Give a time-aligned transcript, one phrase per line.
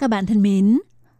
[0.00, 0.78] Các bạn thân mến,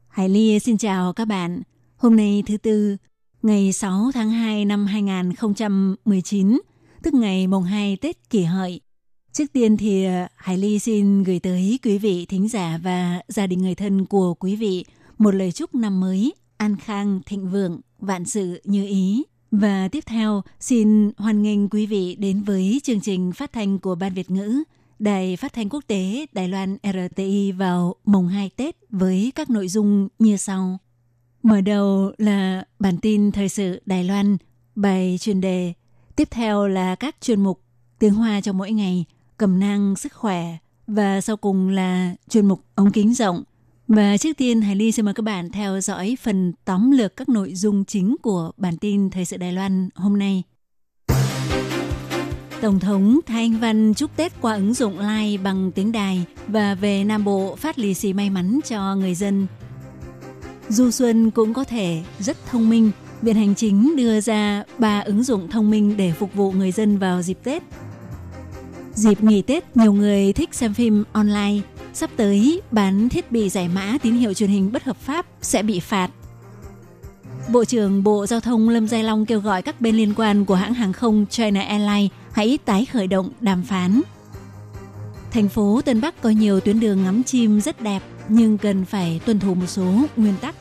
[0.09, 1.62] Hải Ly xin chào các bạn.
[1.97, 2.97] Hôm nay thứ Tư,
[3.43, 6.61] ngày 6 tháng 2 năm 2019,
[7.02, 8.80] tức ngày mùng 2 Tết kỷ hợi.
[9.33, 13.47] Trước tiên thì uh, Hải Ly xin gửi tới quý vị thính giả và gia
[13.47, 14.85] đình người thân của quý vị
[15.19, 19.23] một lời chúc năm mới an khang, thịnh vượng, vạn sự như ý.
[19.51, 23.95] Và tiếp theo, xin hoan nghênh quý vị đến với chương trình phát thanh của
[23.95, 24.62] Ban Việt ngữ
[25.01, 29.69] Đài Phát thanh Quốc tế Đài Loan RTI vào mùng 2 Tết với các nội
[29.69, 30.79] dung như sau.
[31.43, 34.37] Mở đầu là bản tin thời sự Đài Loan,
[34.74, 35.73] bài chuyên đề.
[36.16, 37.61] Tiếp theo là các chuyên mục
[37.99, 39.05] tiếng Hoa cho mỗi ngày,
[39.37, 40.57] cầm nang sức khỏe.
[40.87, 43.43] Và sau cùng là chuyên mục ống kính rộng.
[43.89, 47.29] Và trước tiên, Hải Ly xin mời các bạn theo dõi phần tóm lược các
[47.29, 50.43] nội dung chính của bản tin thời sự Đài Loan hôm nay.
[52.61, 56.75] Tổng thống Thái Anh Văn chúc Tết qua ứng dụng Line bằng tiếng đài và
[56.75, 59.47] về Nam Bộ phát lì xì may mắn cho người dân.
[60.69, 62.91] Du Xuân cũng có thể rất thông minh.
[63.23, 66.99] Viện Hành Chính đưa ra ba ứng dụng thông minh để phục vụ người dân
[66.99, 67.62] vào dịp Tết.
[68.95, 71.61] Dịp nghỉ Tết, nhiều người thích xem phim online.
[71.95, 75.62] Sắp tới, bán thiết bị giải mã tín hiệu truyền hình bất hợp pháp sẽ
[75.62, 76.11] bị phạt.
[77.53, 80.55] Bộ trưởng Bộ Giao thông Lâm Giai Long kêu gọi các bên liên quan của
[80.55, 84.00] hãng hàng không China Airlines hãy tái khởi động đàm phán.
[85.31, 89.21] Thành phố Tân Bắc có nhiều tuyến đường ngắm chim rất đẹp nhưng cần phải
[89.27, 90.55] tuân thủ một số nguyên tắc.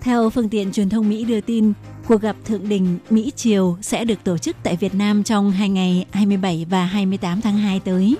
[0.00, 1.72] Theo phương tiện truyền thông Mỹ đưa tin,
[2.06, 6.06] cuộc gặp thượng đỉnh Mỹ-Triều sẽ được tổ chức tại Việt Nam trong hai ngày
[6.10, 8.16] 27 và 28 tháng 2 tới.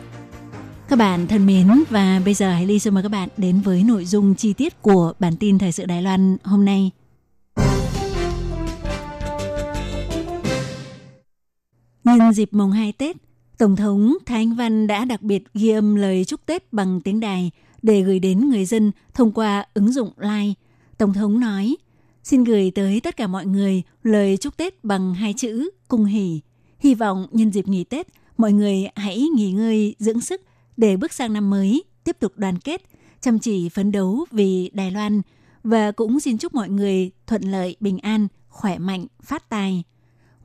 [0.89, 3.83] Các bạn thân mến và bây giờ hãy Ly xin mời các bạn đến với
[3.83, 6.91] nội dung chi tiết của bản tin thời sự Đài Loan hôm nay.
[12.17, 13.17] Nhân dịp mùng 2 Tết,
[13.59, 17.21] Tổng thống Thái Anh Văn đã đặc biệt ghi âm lời chúc Tết bằng tiếng
[17.21, 17.51] đài
[17.83, 20.53] để gửi đến người dân thông qua ứng dụng Line.
[20.99, 21.77] Tổng thống nói,
[22.23, 26.41] xin gửi tới tất cả mọi người lời chúc Tết bằng hai chữ cung hỷ
[26.79, 30.43] Hy vọng nhân dịp nghỉ Tết, mọi người hãy nghỉ ngơi dưỡng sức
[30.77, 32.83] để bước sang năm mới, tiếp tục đoàn kết,
[33.21, 35.23] chăm chỉ phấn đấu vì Đài Loan
[35.63, 39.85] và cũng xin chúc mọi người thuận lợi, bình an, khỏe mạnh, phát tài.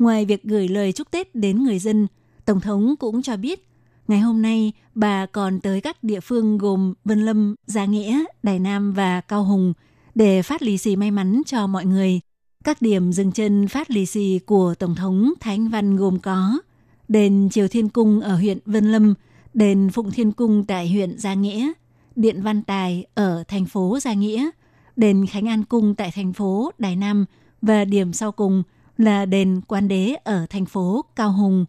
[0.03, 2.07] Ngoài việc gửi lời chúc Tết đến người dân,
[2.45, 3.67] Tổng thống cũng cho biết
[4.07, 8.59] ngày hôm nay bà còn tới các địa phương gồm Vân Lâm, Gia Nghĩa, Đài
[8.59, 9.73] Nam và Cao Hùng
[10.15, 12.19] để phát lì xì may mắn cho mọi người.
[12.63, 16.59] Các điểm dừng chân phát lì xì của Tổng thống Thái Anh Văn gồm có
[17.07, 19.13] đền Triều Thiên Cung ở huyện Vân Lâm,
[19.53, 21.71] đền Phụng Thiên Cung tại huyện Gia Nghĩa,
[22.15, 24.49] Điện Văn Tài ở thành phố Gia Nghĩa,
[24.95, 27.25] đền Khánh An Cung tại thành phố Đài Nam
[27.61, 28.63] và điểm sau cùng
[28.97, 31.65] là đền Quan Đế ở thành phố Cao Hùng.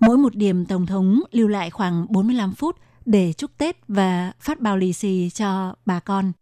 [0.00, 4.60] Mỗi một điểm Tổng thống lưu lại khoảng 45 phút để chúc Tết và phát
[4.60, 6.32] bao lì xì cho bà con.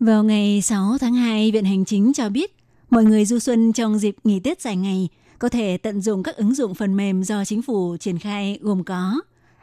[0.00, 2.56] Vào ngày 6 tháng 2, Viện Hành Chính cho biết
[2.90, 5.08] mọi người du xuân trong dịp nghỉ Tết dài ngày
[5.38, 8.84] có thể tận dụng các ứng dụng phần mềm do chính phủ triển khai gồm
[8.84, 9.20] có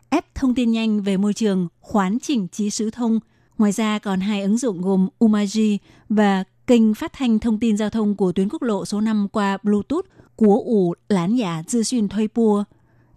[0.09, 3.19] app thông tin nhanh về môi trường khoán chỉnh trí sứ thông.
[3.59, 5.77] Ngoài ra còn hai ứng dụng gồm Umaji
[6.09, 9.57] và kênh phát thanh thông tin giao thông của tuyến quốc lộ số 5 qua
[9.63, 10.05] Bluetooth
[10.35, 12.63] của ủ lán giả dư xuyên thuê pua.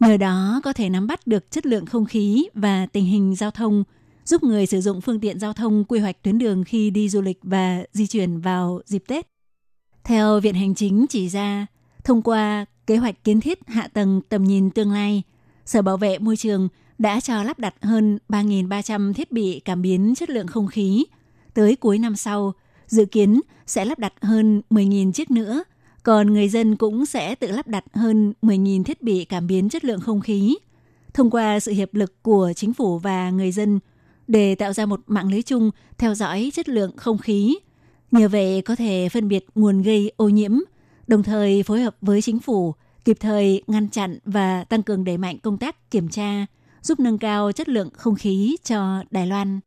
[0.01, 3.51] Nhờ đó có thể nắm bắt được chất lượng không khí và tình hình giao
[3.51, 3.85] thông,
[4.25, 7.21] giúp người sử dụng phương tiện giao thông quy hoạch tuyến đường khi đi du
[7.21, 9.27] lịch và di chuyển vào dịp Tết.
[10.05, 11.67] Theo Viện Hành Chính chỉ ra,
[12.05, 15.23] thông qua kế hoạch kiến thiết hạ tầng tầm nhìn tương lai,
[15.67, 16.69] Sở Bảo vệ Môi trường
[17.03, 21.05] đã cho lắp đặt hơn 3.300 thiết bị cảm biến chất lượng không khí.
[21.55, 22.53] Tới cuối năm sau,
[22.87, 25.65] dự kiến sẽ lắp đặt hơn 10.000 chiếc nữa,
[26.03, 29.85] còn người dân cũng sẽ tự lắp đặt hơn 10.000 thiết bị cảm biến chất
[29.85, 30.57] lượng không khí.
[31.15, 33.81] Thông qua sự hiệp lực của chính phủ và người dân
[34.29, 37.59] để tạo ra một mạng lưới chung theo dõi chất lượng không khí.
[38.11, 40.53] Nhờ vậy có thể phân biệt nguồn gây ô nhiễm,
[41.07, 45.19] đồng thời phối hợp với chính phủ kịp thời ngăn chặn và tăng cường đẩy
[45.19, 46.47] mạnh công tác kiểm tra,
[46.83, 49.61] giúp nâng cao chất lượng không khí cho Đài Loan.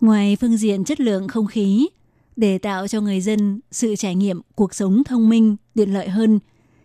[0.00, 1.88] Ngoài phương diện chất lượng không khí,
[2.36, 6.38] để tạo cho người dân sự trải nghiệm cuộc sống thông minh, tiện lợi hơn,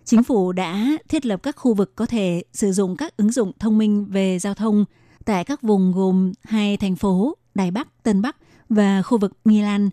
[0.05, 3.51] chính phủ đã thiết lập các khu vực có thể sử dụng các ứng dụng
[3.59, 4.85] thông minh về giao thông
[5.25, 8.37] tại các vùng gồm hai thành phố Đài Bắc, Tân Bắc
[8.69, 9.89] và khu vực Nghi Lan.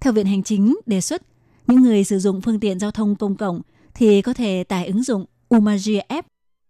[0.00, 1.22] Theo Viện Hành Chính đề xuất,
[1.66, 3.60] những người sử dụng phương tiện giao thông công cộng
[3.94, 6.28] thì có thể tải ứng dụng Umagia App.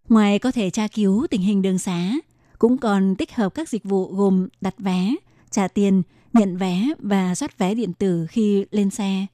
[0.09, 2.13] Ngoài có thể tra cứu tình hình đường xá,
[2.63, 5.15] cũng còn tích hợp các dịch vụ gồm đặt vé,
[5.51, 9.27] trả tiền, nhận vé và soát vé điện tử khi lên xe.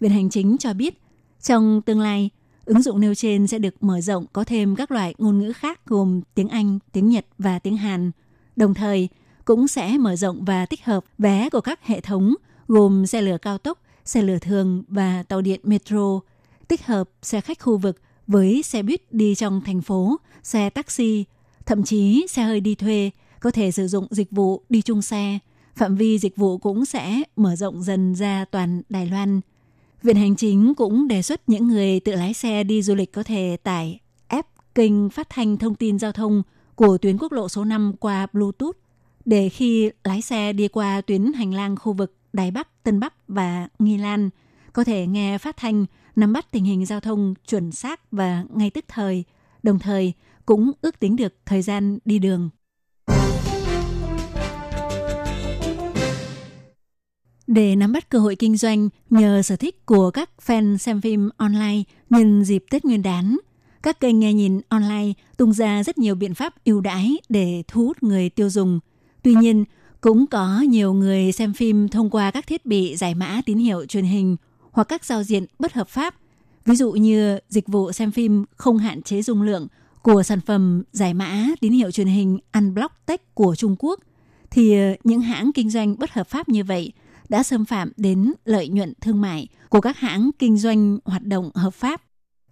[0.00, 1.00] Viện Hành Chính cho biết,
[1.42, 2.30] trong tương lai,
[2.64, 5.80] ứng dụng nêu trên sẽ được mở rộng có thêm các loại ngôn ngữ khác
[5.86, 8.10] gồm tiếng Anh, tiếng Nhật và tiếng Hàn.
[8.56, 9.08] Đồng thời,
[9.44, 12.34] cũng sẽ mở rộng và tích hợp vé của các hệ thống
[12.68, 16.20] gồm xe lửa cao tốc, xe lửa thường và tàu điện metro,
[16.68, 21.24] tích hợp xe khách khu vực với xe buýt đi trong thành phố, xe taxi,
[21.68, 23.10] thậm chí xe hơi đi thuê
[23.40, 25.38] có thể sử dụng dịch vụ đi chung xe.
[25.76, 29.40] Phạm vi dịch vụ cũng sẽ mở rộng dần ra toàn Đài Loan.
[30.02, 33.22] Viện Hành Chính cũng đề xuất những người tự lái xe đi du lịch có
[33.22, 36.42] thể tải app kênh phát thanh thông tin giao thông
[36.74, 38.76] của tuyến quốc lộ số 5 qua Bluetooth
[39.24, 43.14] để khi lái xe đi qua tuyến hành lang khu vực Đài Bắc, Tân Bắc
[43.28, 44.30] và Nghi Lan
[44.72, 45.86] có thể nghe phát thanh
[46.16, 49.24] nắm bắt tình hình giao thông chuẩn xác và ngay tức thời,
[49.62, 50.12] đồng thời
[50.48, 52.50] cũng ước tính được thời gian đi đường.
[57.46, 61.30] Để nắm bắt cơ hội kinh doanh nhờ sở thích của các fan xem phim
[61.36, 63.38] online nhân dịp Tết Nguyên đán,
[63.82, 67.86] các kênh nghe nhìn online tung ra rất nhiều biện pháp ưu đãi để thu
[67.86, 68.80] hút người tiêu dùng.
[69.22, 69.64] Tuy nhiên,
[70.00, 73.86] cũng có nhiều người xem phim thông qua các thiết bị giải mã tín hiệu
[73.86, 74.36] truyền hình
[74.70, 76.14] hoặc các giao diện bất hợp pháp,
[76.64, 79.66] ví dụ như dịch vụ xem phim không hạn chế dung lượng
[80.02, 84.00] của sản phẩm giải mã tín hiệu truyền hình Unblock Tech của Trung Quốc,
[84.50, 86.92] thì ờ, những hãng kinh doanh bất hợp pháp như vậy
[87.28, 91.50] đã xâm phạm đến lợi nhuận thương mại của các hãng kinh doanh hoạt động
[91.54, 92.02] hợp pháp.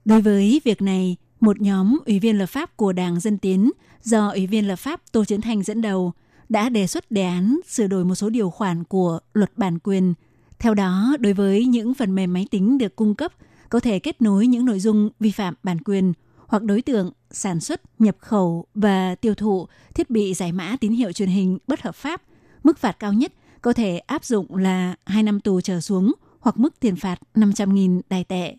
[0.05, 3.71] Đối với việc này, một nhóm ủy viên lập pháp của Đảng Dân Tiến
[4.03, 6.13] do ủy viên lập pháp Tô Chiến Thành dẫn đầu
[6.49, 10.15] đã đề xuất đề án sửa đổi một số điều khoản của luật bản quyền.
[10.59, 13.33] Theo đó, đối với những phần mềm máy tính được cung cấp
[13.69, 16.13] có thể kết nối những nội dung vi phạm bản quyền
[16.47, 20.93] hoặc đối tượng sản xuất, nhập khẩu và tiêu thụ thiết bị giải mã tín
[20.93, 22.23] hiệu truyền hình bất hợp pháp,
[22.65, 26.59] mức phạt cao nhất có thể áp dụng là 2 năm tù trở xuống hoặc
[26.59, 28.57] mức tiền phạt 500.000 đài tệ.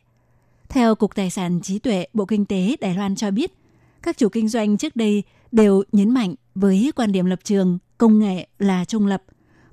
[0.70, 3.54] Theo Cục Tài sản Trí tuệ Bộ Kinh tế Đài Loan cho biết,
[4.02, 8.20] các chủ kinh doanh trước đây đều nhấn mạnh với quan điểm lập trường công
[8.20, 9.24] nghệ là trung lập.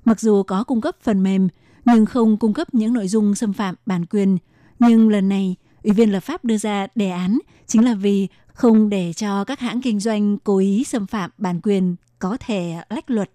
[0.05, 1.47] Mặc dù có cung cấp phần mềm,
[1.85, 4.37] nhưng không cung cấp những nội dung xâm phạm bản quyền.
[4.79, 8.89] Nhưng lần này, Ủy viên lập pháp đưa ra đề án chính là vì không
[8.89, 13.09] để cho các hãng kinh doanh cố ý xâm phạm bản quyền có thể lách
[13.09, 13.31] luật.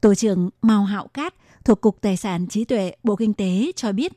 [0.00, 1.34] Tổ trưởng Mao Hạo Cát
[1.64, 4.12] thuộc Cục Tài sản Trí tuệ Bộ Kinh tế cho biết,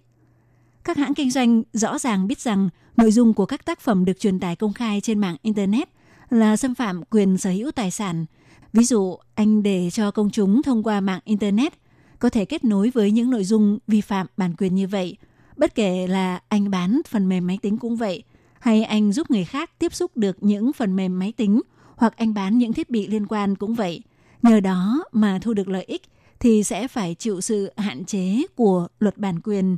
[0.83, 4.19] các hãng kinh doanh rõ ràng biết rằng nội dung của các tác phẩm được
[4.19, 5.89] truyền tải công khai trên mạng Internet
[6.29, 8.25] là xâm phạm quyền sở hữu tài sản.
[8.73, 11.73] Ví dụ, anh để cho công chúng thông qua mạng Internet
[12.19, 15.17] có thể kết nối với những nội dung vi phạm bản quyền như vậy.
[15.57, 18.23] Bất kể là anh bán phần mềm máy tính cũng vậy,
[18.59, 21.61] hay anh giúp người khác tiếp xúc được những phần mềm máy tính,
[21.95, 24.01] hoặc anh bán những thiết bị liên quan cũng vậy.
[24.41, 26.01] Nhờ đó mà thu được lợi ích
[26.39, 29.77] thì sẽ phải chịu sự hạn chế của luật bản quyền.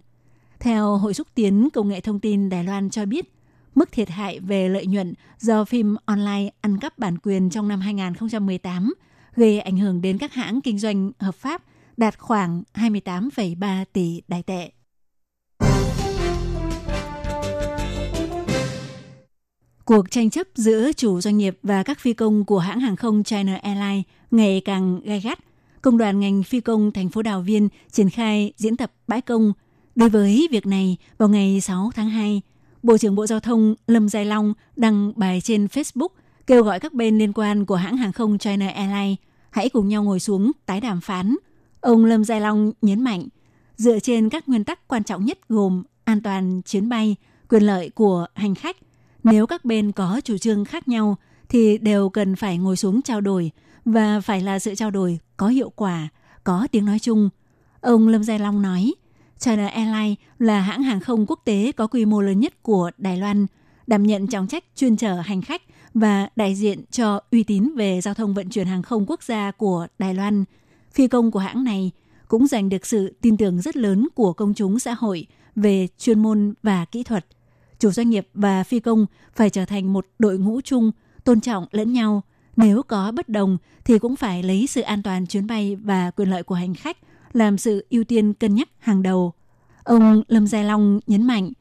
[0.59, 3.33] Theo Hội xúc tiến Công nghệ Thông tin Đài Loan cho biết,
[3.75, 7.79] mức thiệt hại về lợi nhuận do phim online ăn cắp bản quyền trong năm
[7.79, 8.93] 2018
[9.35, 11.63] gây ảnh hưởng đến các hãng kinh doanh hợp pháp
[11.97, 14.71] đạt khoảng 28,3 tỷ đài tệ.
[19.87, 23.23] Cuộc tranh chấp giữa chủ doanh nghiệp và các phi công của hãng hàng không
[23.23, 25.39] China Airlines ngày càng gay gắt.
[25.81, 29.53] Công đoàn ngành phi công thành phố Đào Viên triển khai diễn tập bãi công.
[29.95, 32.41] Đối với việc này, vào ngày 6 tháng 2,
[32.83, 36.09] Bộ trưởng Bộ Giao thông Lâm Giai Long đăng bài trên Facebook
[36.47, 39.17] kêu gọi các bên liên quan của hãng hàng không China Airlines
[39.49, 41.35] hãy cùng nhau ngồi xuống tái đàm phán.
[41.81, 43.27] Ông Lâm Giai Long nhấn mạnh,
[43.75, 47.15] dựa trên các nguyên tắc quan trọng nhất gồm an toàn chuyến bay,
[47.49, 48.77] quyền lợi của hành khách,
[49.23, 51.17] nếu các bên có chủ trương khác nhau
[51.49, 53.51] thì đều cần phải ngồi xuống trao đổi
[53.85, 56.07] và phải là sự trao đổi có hiệu quả,
[56.43, 57.29] có tiếng nói chung.
[57.81, 58.93] Ông Lâm Giai Long nói,
[59.39, 63.17] China Airlines là hãng hàng không quốc tế có quy mô lớn nhất của Đài
[63.17, 63.47] Loan,
[63.87, 65.61] đảm nhận trọng trách chuyên chở hành khách
[65.93, 69.51] và đại diện cho uy tín về giao thông vận chuyển hàng không quốc gia
[69.51, 70.43] của Đài Loan.
[70.91, 71.91] Phi công của hãng này
[72.27, 76.19] cũng giành được sự tin tưởng rất lớn của công chúng xã hội về chuyên
[76.19, 77.25] môn và kỹ thuật.
[77.79, 79.05] Chủ doanh nghiệp và phi công
[79.35, 80.91] phải trở thành một đội ngũ chung,
[81.23, 82.21] tôn trọng lẫn nhau.
[82.55, 86.29] Nếu có bất đồng thì cũng phải lấy sự an toàn chuyến bay và quyền
[86.29, 86.97] lợi của hành khách
[87.33, 89.33] làm sự ưu tiên cân nhắc hàng đầu.
[89.83, 91.51] Ông Lâm Gia Long nhấn mạnh,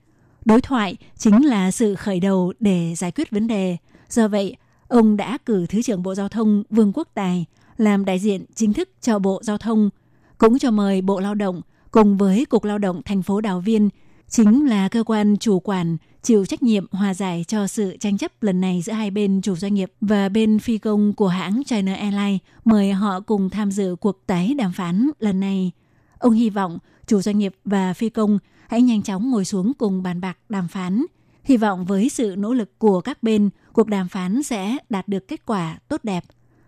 [0.46, 3.76] Đối thoại chính là sự khởi đầu để giải quyết vấn đề.
[4.08, 4.56] Do vậy,
[4.88, 7.44] ông đã cử Thứ trưởng Bộ Giao thông Vương Quốc Tài
[7.76, 9.90] làm đại diện chính thức cho Bộ Giao thông,
[10.38, 13.88] cũng cho mời Bộ Lao động cùng với Cục Lao động thành phố Đào Viên
[14.28, 18.42] chính là cơ quan chủ quản chịu trách nhiệm hòa giải cho sự tranh chấp
[18.42, 21.94] lần này giữa hai bên chủ doanh nghiệp và bên phi công của hãng China
[21.94, 25.72] Airlines mời họ cùng tham dự cuộc tái đàm phán lần này.
[26.18, 30.02] Ông hy vọng chủ doanh nghiệp và phi công hãy nhanh chóng ngồi xuống cùng
[30.02, 31.04] bàn bạc đàm phán.
[31.44, 35.28] Hy vọng với sự nỗ lực của các bên, cuộc đàm phán sẽ đạt được
[35.28, 36.24] kết quả tốt đẹp.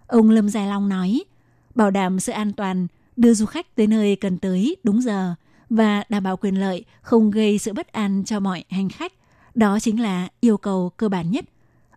[0.07, 1.25] Ông Lâm Gia Long nói,
[1.75, 2.87] bảo đảm sự an toàn,
[3.17, 5.35] đưa du khách tới nơi cần tới đúng giờ
[5.71, 9.13] và đảm bảo quyền lợi, không gây sự bất an cho mọi hành khách.
[9.55, 11.45] Đó chính là yêu cầu cơ bản nhất.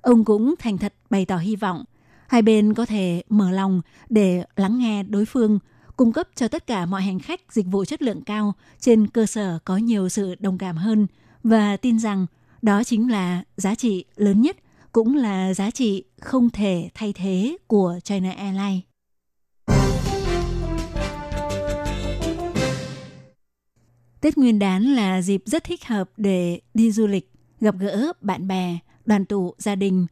[0.02, 1.84] Ông cũng thành thật bày tỏ hy vọng
[2.32, 5.60] hai bên có thể mở lòng để lắng nghe đối phương,
[5.98, 9.26] cung cấp cho tất cả mọi hành khách dịch vụ chất lượng cao trên cơ
[9.26, 11.08] sở có nhiều sự đồng cảm hơn
[11.44, 12.26] và tin rằng
[12.62, 14.58] đó chính là giá trị lớn nhất
[14.92, 18.91] cũng là giá trị không thể thay thế của China Airlines.
[24.22, 28.48] Tết Nguyên đán là dịp rất thích hợp để đi du lịch, gặp gỡ bạn
[28.48, 30.08] bè, đoàn tụ gia đình.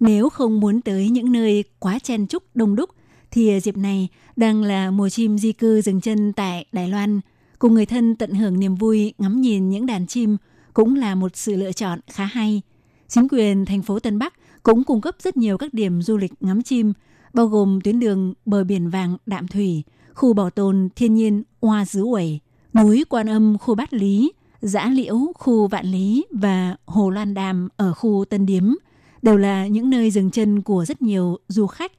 [0.00, 2.90] Nếu không muốn tới những nơi quá chen chúc đông đúc,
[3.30, 7.20] thì dịp này đang là mùa chim di cư dừng chân tại Đài Loan.
[7.58, 10.36] Cùng người thân tận hưởng niềm vui ngắm nhìn những đàn chim
[10.74, 12.62] cũng là một sự lựa chọn khá hay.
[13.08, 16.32] Chính quyền thành phố Tân Bắc cũng cung cấp rất nhiều các điểm du lịch
[16.40, 16.92] ngắm chim,
[17.34, 19.82] bao gồm tuyến đường bờ biển vàng Đạm Thủy,
[20.14, 22.40] khu bảo tồn thiên nhiên Hoa Dứ Uẩy,
[22.74, 27.68] núi Quan Âm khu Bát Lý, Giã Liễu khu Vạn Lý và Hồ Loan Đàm
[27.76, 28.74] ở khu Tân Điếm
[29.22, 31.92] đều là những nơi dừng chân của rất nhiều du khách.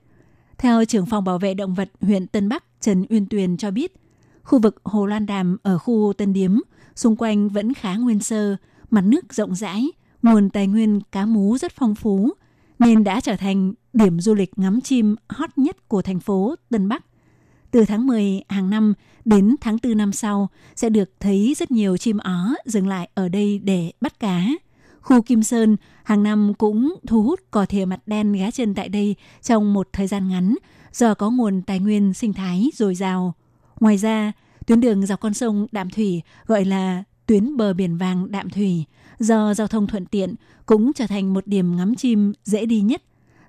[0.58, 3.94] Theo trưởng phòng bảo vệ động vật huyện Tân Bắc Trần Uyên Tuyền cho biết,
[4.44, 6.58] khu vực Hồ Loan Đàm ở khu Tân Điếm
[6.96, 8.56] xung quanh vẫn khá nguyên sơ,
[8.90, 12.30] mặt nước rộng rãi, nguồn tài nguyên cá mú rất phong phú,
[12.80, 16.90] nên đã trở thành điểm du lịch ngắm chim hot nhất của thành phố Tân
[16.90, 17.06] Bắc.
[17.72, 18.94] Từ tháng 10 hàng năm
[19.26, 23.30] đến tháng 4 năm sau sẽ được thấy rất nhiều chim ó dừng lại ở
[23.30, 24.44] đây để bắt cá.
[25.02, 28.90] Khu Kim Sơn hàng năm cũng thu hút cò thìa mặt đen gá chân tại
[28.90, 30.56] đây trong một thời gian ngắn
[30.94, 33.34] do có nguồn tài nguyên sinh thái dồi dào.
[33.80, 34.32] Ngoài ra,
[34.66, 38.86] tuyến đường dọc con sông Đạm Thủy gọi là tuyến bờ biển vàng Đạm Thủy
[39.20, 40.36] do giao thông thuận tiện
[40.66, 43.04] cũng trở thành một điểm ngắm chim dễ đi nhất.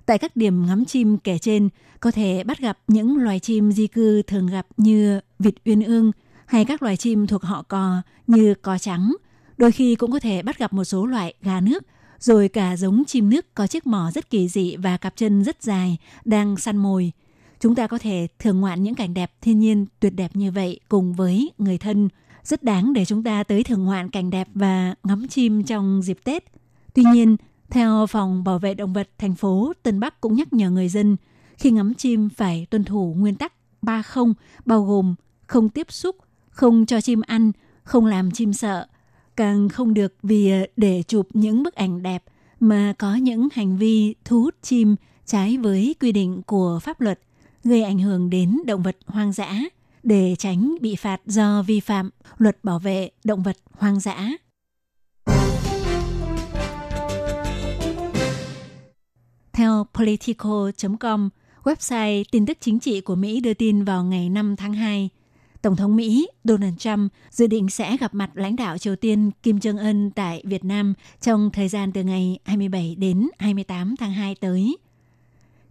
[0.05, 1.69] Tại các điểm ngắm chim kể trên,
[1.99, 6.11] có thể bắt gặp những loài chim di cư thường gặp như vịt uyên ương
[6.45, 9.13] hay các loài chim thuộc họ cò như cò trắng.
[9.57, 11.83] Đôi khi cũng có thể bắt gặp một số loại gà nước,
[12.19, 15.63] rồi cả giống chim nước có chiếc mỏ rất kỳ dị và cặp chân rất
[15.63, 17.11] dài đang săn mồi.
[17.59, 20.79] Chúng ta có thể thưởng ngoạn những cảnh đẹp thiên nhiên tuyệt đẹp như vậy
[20.89, 22.09] cùng với người thân–
[22.43, 26.17] rất đáng để chúng ta tới thưởng ngoạn cảnh đẹp và ngắm chim trong dịp
[26.23, 26.43] Tết.
[26.93, 27.37] Tuy nhiên,
[27.69, 31.17] theo phòng bảo vệ động vật thành phố Tân Bắc cũng nhắc nhở người dân
[31.57, 34.33] khi ngắm chim phải tuân thủ nguyên tắc 30
[34.65, 35.15] bao gồm
[35.47, 36.15] không tiếp xúc,
[36.49, 37.51] không cho chim ăn,
[37.83, 38.87] không làm chim sợ,
[39.35, 42.23] càng không được vì à, để chụp những bức ảnh đẹp
[42.59, 47.19] mà có những hành vi thu hút chim trái với quy định của pháp luật
[47.63, 49.59] gây ảnh hưởng đến động vật hoang dã
[50.03, 54.29] để tránh bị phạt do vi phạm luật bảo vệ động vật hoang dã.
[59.53, 61.29] Theo Politico.com,
[61.63, 65.09] website tin tức chính trị của Mỹ đưa tin vào ngày 5 tháng 2,
[65.61, 69.57] Tổng thống Mỹ Donald Trump dự định sẽ gặp mặt lãnh đạo Triều Tiên Kim
[69.57, 74.77] Jong-un tại Việt Nam trong thời gian từ ngày 27 đến 28 tháng 2 tới.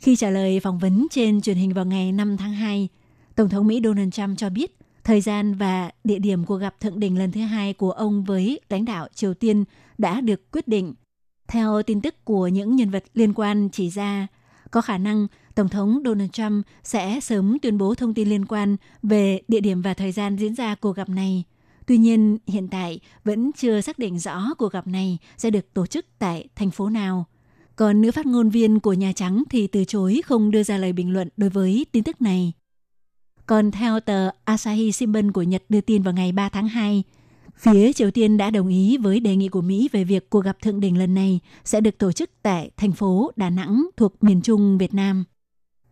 [0.01, 2.89] Khi trả lời phỏng vấn trên truyền hình vào ngày 5 tháng 2,
[3.35, 7.01] Tổng thống Mỹ Donald Trump cho biết thời gian và địa điểm cuộc gặp thượng
[7.01, 9.65] đỉnh lần thứ hai của ông với lãnh đạo Triều Tiên
[9.99, 10.95] đã được quyết định.
[11.53, 14.27] Theo tin tức của những nhân vật liên quan chỉ ra,
[14.71, 18.77] có khả năng Tổng thống Donald Trump sẽ sớm tuyên bố thông tin liên quan
[19.03, 21.45] về địa điểm và thời gian diễn ra cuộc gặp này.
[21.87, 25.87] Tuy nhiên, hiện tại vẫn chưa xác định rõ cuộc gặp này sẽ được tổ
[25.87, 27.27] chức tại thành phố nào.
[27.77, 30.93] Còn nữ phát ngôn viên của Nhà Trắng thì từ chối không đưa ra lời
[30.93, 32.53] bình luận đối với tin tức này.
[33.47, 37.03] Còn theo tờ Asahi Shimbun của Nhật đưa tin vào ngày 3 tháng 2,
[37.57, 40.57] phía Triều Tiên đã đồng ý với đề nghị của Mỹ về việc cuộc gặp
[40.63, 44.43] thượng đỉnh lần này sẽ được tổ chức tại thành phố Đà Nẵng thuộc miền
[44.43, 45.25] Trung Việt Nam.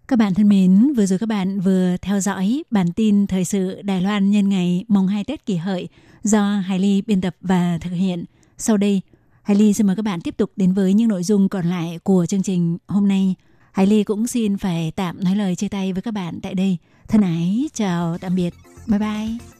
[0.09, 3.83] Các bạn thân mến, vừa rồi các bạn vừa theo dõi bản tin thời sự
[3.83, 5.89] Đài Loan nhân ngày mùng 2 Tết kỷ hợi
[6.23, 8.25] do Hải Ly biên tập và thực hiện.
[8.59, 9.01] Sau đây,
[9.43, 11.99] Hải Ly xin mời các bạn tiếp tục đến với những nội dung còn lại
[12.03, 13.35] của chương trình hôm nay.
[13.73, 16.77] Hải Ly cũng xin phải tạm nói lời chia tay với các bạn tại đây.
[17.09, 18.55] Thân ái, chào tạm biệt.
[18.87, 19.60] Bye bye.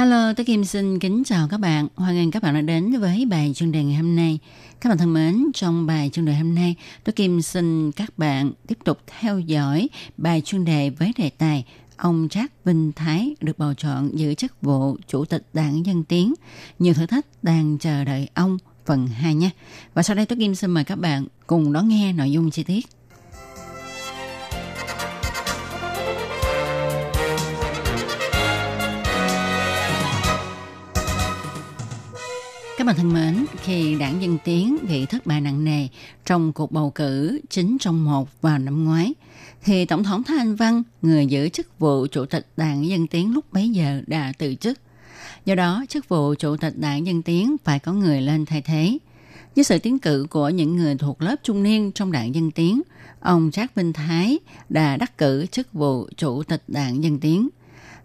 [0.00, 1.88] Hello, tôi Kim xin kính chào các bạn.
[1.94, 4.38] Hoan nghênh các bạn đã đến với bài chuyên đề ngày hôm nay.
[4.80, 8.52] Các bạn thân mến, trong bài chuyên đề hôm nay, tôi Kim xin các bạn
[8.66, 11.64] tiếp tục theo dõi bài chuyên đề với đề tài
[11.96, 16.34] ông Trác Vinh Thái được bầu chọn giữ chức vụ Chủ tịch Đảng Dân Tiến.
[16.78, 19.50] Nhiều thử thách đang chờ đợi ông phần 2 nhé.
[19.94, 22.62] Và sau đây tôi Kim xin mời các bạn cùng đón nghe nội dung chi
[22.62, 22.86] tiết.
[32.80, 35.88] Các bạn thân mến, khi đảng Dân Tiến bị thất bại nặng nề
[36.26, 39.14] trong cuộc bầu cử chính trong một vào năm ngoái,
[39.62, 43.34] thì Tổng thống Thái Anh Văn, người giữ chức vụ Chủ tịch Đảng Dân Tiến
[43.34, 44.78] lúc bấy giờ đã từ chức.
[45.44, 48.98] Do đó, chức vụ Chủ tịch Đảng Dân Tiến phải có người lên thay thế.
[49.56, 52.82] Với sự tiến cử của những người thuộc lớp trung niên trong Đảng Dân Tiến,
[53.20, 57.48] ông Trác Vinh Thái đã đắc cử chức vụ Chủ tịch Đảng Dân Tiến–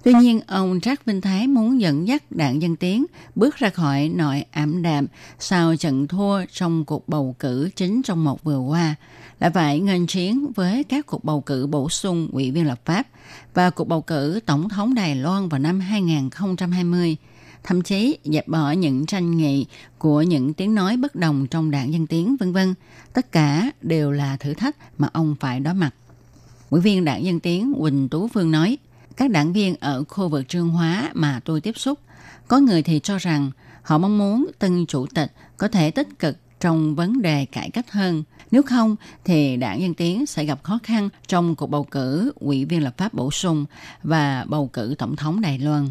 [0.05, 4.09] Tuy nhiên, ông Trác Vinh Thái muốn dẫn dắt đảng Dân Tiến bước ra khỏi
[4.09, 5.07] nội ảm đạm
[5.39, 8.95] sau trận thua trong cuộc bầu cử chính trong một vừa qua,
[9.39, 13.07] lại phải nghênh chiến với các cuộc bầu cử bổ sung ủy viên lập pháp
[13.53, 17.17] và cuộc bầu cử tổng thống Đài Loan vào năm 2020
[17.63, 19.65] thậm chí dẹp bỏ những tranh nghị
[19.97, 22.73] của những tiếng nói bất đồng trong đảng Dân Tiến, vân vân.
[23.13, 25.91] Tất cả đều là thử thách mà ông phải đối mặt.
[26.69, 28.77] Ủy viên đảng Dân Tiến Quỳnh Tú Phương nói,
[29.17, 31.99] các đảng viên ở khu vực trương hóa mà tôi tiếp xúc,
[32.47, 36.37] có người thì cho rằng họ mong muốn tân chủ tịch có thể tích cực
[36.59, 38.23] trong vấn đề cải cách hơn.
[38.51, 42.65] Nếu không, thì đảng Dân Tiến sẽ gặp khó khăn trong cuộc bầu cử ủy
[42.65, 43.65] viên lập pháp bổ sung
[44.03, 45.87] và bầu cử tổng thống Đài Loan.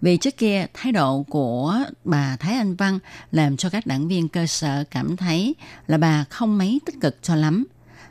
[0.00, 2.98] Vì trước kia, thái độ của bà Thái Anh Văn
[3.32, 5.54] làm cho các đảng viên cơ sở cảm thấy
[5.86, 7.66] là bà không mấy tích cực cho lắm.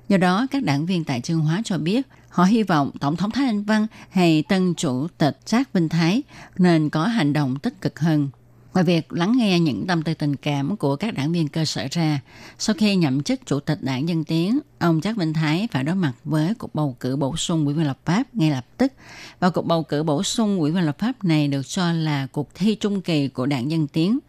[0.09, 3.31] Do đó, các đảng viên tại Trương Hóa cho biết Họ hy vọng Tổng thống
[3.31, 6.23] Thái Anh Văn hay tân chủ tịch Trác Vinh Thái
[6.57, 8.29] nên có hành động tích cực hơn.
[8.73, 11.87] Ngoài việc lắng nghe những tâm tư tình cảm của các đảng viên cơ sở
[11.91, 12.19] ra,
[12.57, 15.95] sau khi nhậm chức chủ tịch đảng Dân Tiến, ông Trác Vinh Thái phải đối
[15.95, 18.93] mặt với cuộc bầu cử bổ sung ủy viên lập pháp ngay lập tức.
[19.39, 22.49] Và cuộc bầu cử bổ sung ủy viên lập pháp này được cho là cuộc
[22.55, 24.19] thi trung kỳ của đảng Dân Tiến,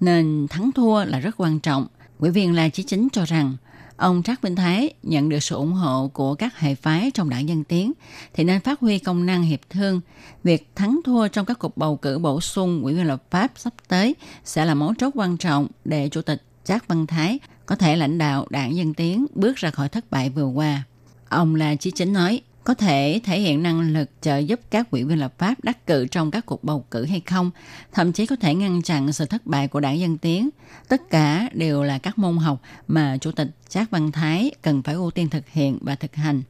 [0.00, 1.86] nên thắng thua là rất quan trọng.
[2.18, 3.56] Ủy viên La Chí Chính cho rằng
[3.98, 7.48] Ông Trác Minh Thái nhận được sự ủng hộ của các hệ phái trong đảng
[7.48, 7.92] Dân Tiến
[8.34, 10.00] thì nên phát huy công năng hiệp thương.
[10.44, 13.72] Việc thắng thua trong các cuộc bầu cử bổ sung ủy viên lập pháp sắp
[13.88, 17.96] tới sẽ là mấu chốt quan trọng để Chủ tịch Trác Văn Thái có thể
[17.96, 20.82] lãnh đạo đảng Dân Tiến bước ra khỏi thất bại vừa qua.
[21.28, 25.04] Ông là Chí Chính nói, có thể thể hiện năng lực trợ giúp các ủy
[25.04, 27.50] viên lập pháp đắc cử trong các cuộc bầu cử hay không,
[27.92, 30.50] thậm chí có thể ngăn chặn sự thất bại của đảng Dân Tiến.
[30.88, 34.94] Tất cả đều là các môn học mà Chủ tịch Trác Văn Thái cần phải
[34.94, 36.42] ưu tiên thực hiện và thực hành.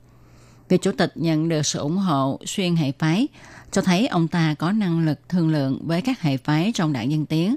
[0.68, 3.28] Việc Chủ tịch nhận được sự ủng hộ xuyên hệ phái
[3.70, 7.10] cho thấy ông ta có năng lực thương lượng với các hệ phái trong đảng
[7.10, 7.56] Dân Tiến,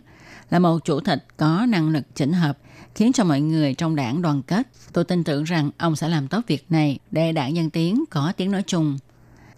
[0.49, 2.57] là một chủ tịch có năng lực chỉnh hợp–
[2.95, 4.67] khiến cho mọi người trong đảng đoàn kết.
[4.93, 8.33] Tôi tin tưởng rằng ông sẽ làm tốt việc này để đảng Dân Tiến có
[8.37, 8.97] tiếng nói chung.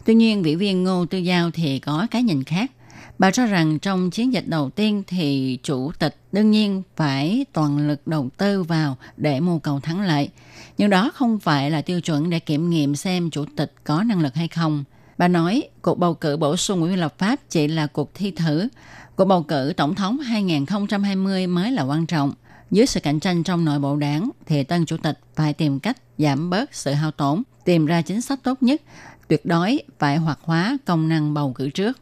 [0.05, 2.71] Tuy nhiên, vị viên Ngô Tư Giao thì có cái nhìn khác.
[3.19, 7.87] Bà cho rằng trong chiến dịch đầu tiên thì chủ tịch đương nhiên phải toàn
[7.87, 10.29] lực đầu tư vào để mưu cầu thắng lợi.
[10.77, 14.21] Nhưng đó không phải là tiêu chuẩn để kiểm nghiệm xem chủ tịch có năng
[14.21, 14.83] lực hay không.
[15.17, 18.31] Bà nói cuộc bầu cử bổ sung ủy viên lập pháp chỉ là cuộc thi
[18.31, 18.67] thử.
[19.15, 22.33] Cuộc bầu cử tổng thống 2020 mới là quan trọng.
[22.73, 25.97] Dưới sự cạnh tranh trong nội bộ đảng, thì tân chủ tịch phải tìm cách
[26.17, 28.81] giảm bớt sự hao tổn, tìm ra chính sách tốt nhất,
[29.27, 31.97] tuyệt đối phải hoạt hóa công năng bầu cử trước.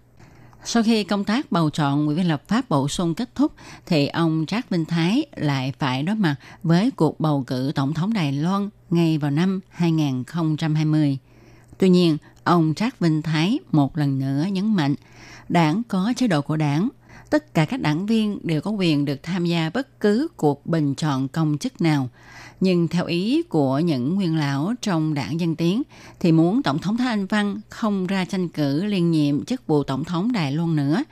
[0.63, 3.51] Sau khi công tác bầu chọn ủy viên lập pháp bổ sung kết thúc,
[3.85, 8.13] thì ông Trác Vinh Thái lại phải đối mặt với cuộc bầu cử tổng thống
[8.13, 11.17] Đài Loan ngay vào năm 2020.
[11.77, 14.95] Tuy nhiên, ông Trác Vinh Thái một lần nữa nhấn mạnh,
[15.49, 16.89] đảng có chế độ của đảng
[17.31, 20.95] tất cả các đảng viên đều có quyền được tham gia bất cứ cuộc bình
[20.95, 22.09] chọn công chức nào.
[22.59, 25.83] Nhưng theo ý của những nguyên lão trong đảng Dân Tiến,
[26.19, 29.83] thì muốn Tổng thống Thái Anh Văn không ra tranh cử liên nhiệm chức vụ
[29.83, 31.03] Tổng thống Đài Loan nữa.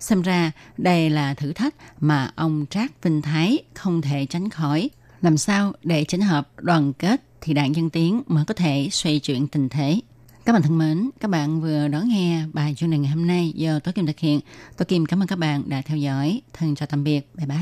[0.00, 4.90] Xem ra đây là thử thách mà ông Trác Vinh Thái không thể tránh khỏi.
[5.20, 9.18] Làm sao để chỉnh hợp đoàn kết thì đảng Dân Tiến mới có thể xoay
[9.18, 10.00] chuyển tình thế.
[10.48, 13.52] Các bạn thân mến, các bạn vừa đón nghe bài chuyên đề ngày hôm nay
[13.54, 14.40] do Tố Kim thực hiện.
[14.76, 16.40] Tố Kim cảm ơn các bạn đã theo dõi.
[16.52, 17.30] Thân chào tạm biệt.
[17.34, 17.58] Bye bye.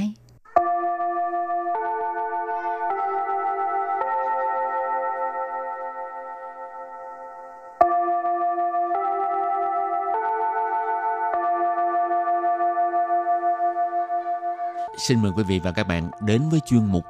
[14.98, 17.04] Xin mời quý vị và các bạn đến với chuyên mục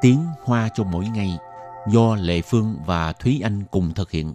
[0.00, 1.38] Tiếng Hoa cho mỗi ngày
[1.88, 4.34] do Lệ Phương và Thúy Anh cùng thực hiện.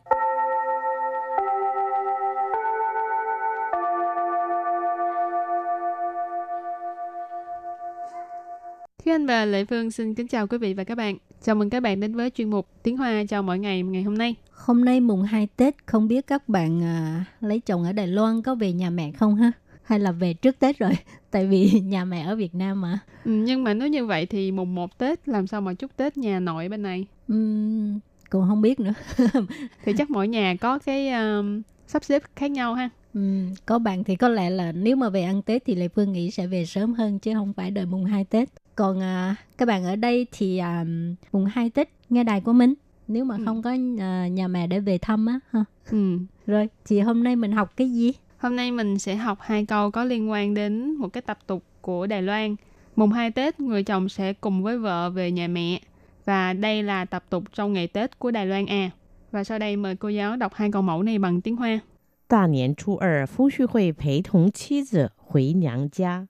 [9.22, 11.18] Anh và Lệ Phương xin kính chào quý vị và các bạn.
[11.44, 14.18] Chào mừng các bạn đến với chuyên mục Tiếng Hoa cho mỗi ngày ngày hôm
[14.18, 14.36] nay.
[14.52, 18.42] Hôm nay mùng 2 Tết, không biết các bạn à, lấy chồng ở Đài Loan
[18.42, 19.52] có về nhà mẹ không ha?
[19.84, 20.92] Hay là về trước Tết rồi?
[21.32, 23.00] Tại vì nhà mẹ ở Việt Nam mà.
[23.26, 26.18] Ừ, nhưng mà nếu như vậy thì mùng 1 Tết làm sao mà chúc Tết
[26.18, 27.06] nhà nội bên này?
[27.34, 28.94] Uhm, cũng không biết nữa.
[29.86, 32.90] thì chắc mỗi nhà có cái um, sắp xếp khác nhau ha.
[33.14, 33.22] Ừ,
[33.66, 36.32] có bạn thì có lẽ là nếu mà về ăn Tết thì Lê Phương nghĩ
[36.32, 39.85] sẽ về sớm hơn chứ không phải đợi mùng 2 Tết Còn à, các bạn
[39.85, 40.85] ở đây thì à,
[41.33, 42.75] mùng 2 Tết nghe đài của mình
[43.09, 43.43] nếu mà Ừ.
[43.45, 45.65] không có à, nhà mẹ để về thăm á ha.
[45.91, 46.19] Ừ.
[46.47, 48.13] Rồi, thì hôm nay mình học cái gì?
[48.39, 51.63] Hôm nay mình sẽ học hai câu có liên quan đến một cái tập tục
[51.81, 52.57] của Đài Loan.
[52.97, 55.81] Mùng 2 Tết, người chồng sẽ cùng với vợ về nhà mẹ.
[56.25, 58.91] Và đây là tập tục trong ngày Tết của Đài Loan à.
[59.33, 61.81] Và sau đây mời cô giáo đọc hai câu mẫu này bằng tiếng Hoa.
[62.29, 66.27] 大年初二，夫婿会陪同妻子回娘家，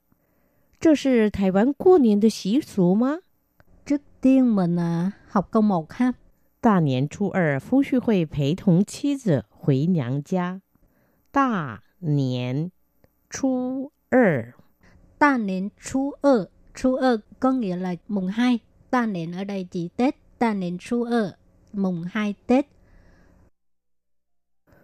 [0.81, 3.20] 这是台湾过年的习俗吗？
[3.85, 6.14] Trước tiên mình à, học câu 1 ha.
[6.61, 10.61] 大年初二，夫婿会陪同妻子回娘家。
[11.31, 12.70] 大年
[13.31, 14.55] 初二，
[15.18, 16.49] Ta niệm chú ơ.
[16.75, 18.59] Chú ơ có nghĩa là mùng 2.
[18.90, 20.16] Ta niệm ở đây chỉ Tết.
[20.38, 21.37] Ta niệm chú ơ.
[21.72, 22.66] Mùng 2 Tết.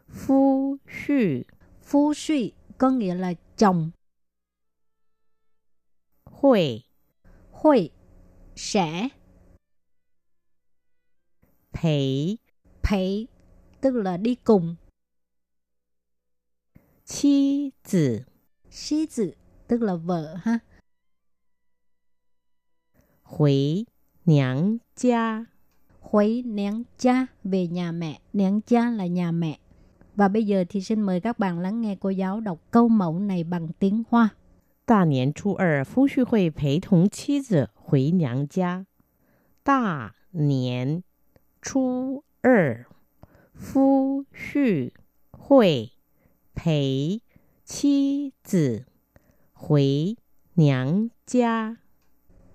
[0.09, 1.45] 夫婿
[1.83, 3.91] Phu suy có nghĩa là chồng.
[6.42, 6.84] Hội.
[7.52, 7.90] Hội.
[8.56, 9.10] Sẽ.
[11.74, 12.38] 陪
[12.84, 13.26] 陪
[13.82, 14.76] Tức là đi cùng.
[17.06, 18.20] Chi tử.
[18.72, 19.34] Chi tử
[19.68, 20.60] Tức là vợ ha.
[23.24, 23.86] Hồi
[24.26, 25.46] Nhãng cha.
[26.02, 28.20] Hồi nhãng cha Về nhà mẹ.
[28.34, 29.60] Nhãng cha là nhà mẹ.
[30.16, 33.20] Và bây giờ thì xin mời các bạn lắng nghe cô giáo đọc câu mẫu
[33.20, 34.30] này bằng tiếng Hoa.
[34.87, 38.87] 大年初二，夫婿会陪同妻子回娘家。
[39.63, 41.03] 大年
[41.61, 42.87] 初二，
[43.55, 44.91] 夫婿
[45.31, 45.93] 会
[46.55, 47.21] 陪
[47.65, 48.85] 妻子
[49.53, 50.17] 回
[50.55, 51.77] 娘家。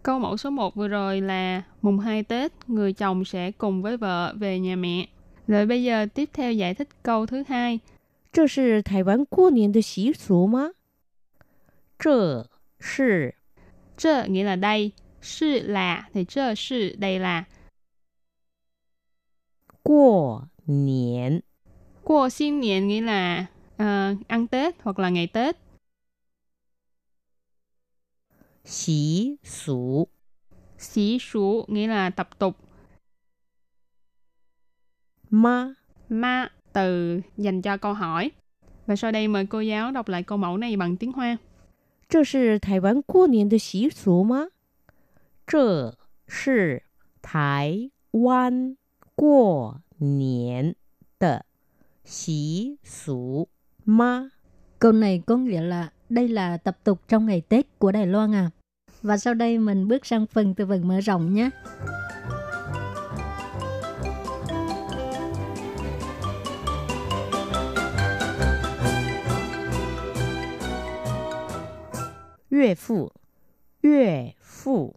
[0.03, 3.97] Câu mẫu số 1 vừa rồi là mùng 2 Tết, người chồng sẽ cùng với
[3.97, 5.07] vợ về nhà mẹ.
[5.47, 7.79] Rồi bây giờ tiếp theo giải thích câu thứ hai.
[8.31, 10.71] 这是台湾过年的习俗吗？
[12.01, 13.35] 这是
[13.97, 17.45] Trơ nghĩa là đây, sư là thì trơ sư đây là
[19.83, 21.41] 过年
[22.03, 23.45] Qua xin niệm nghĩa là
[23.77, 25.57] ờ, ăn Tết hoặc là ngày Tết.
[28.63, 30.09] 习俗
[30.77, 32.55] Xí số nghĩa là tập tục.
[35.29, 35.75] 吗？
[36.09, 38.31] Ma từ dành cho câu hỏi.
[38.85, 41.37] Và sau đây mời cô giáo đọc lại câu mẫu này bằng tiếng Hoa.
[42.09, 44.47] 这是台湾过年的习俗吗？
[45.45, 45.95] 这
[46.27, 46.83] 是
[47.21, 48.77] 台湾
[49.15, 50.75] 过年
[51.19, 51.45] 的
[52.03, 53.49] 习俗
[53.83, 54.31] 吗？
[54.79, 58.35] Câu này có nghĩa là đây là tập tục trong ngày Tết của Đài Loan
[58.35, 58.51] à.
[59.01, 61.49] Và sau đây mình bước sang phần từ vựng mở rộng nhé.
[72.51, 73.11] 岳父，
[73.81, 74.95] 岳父，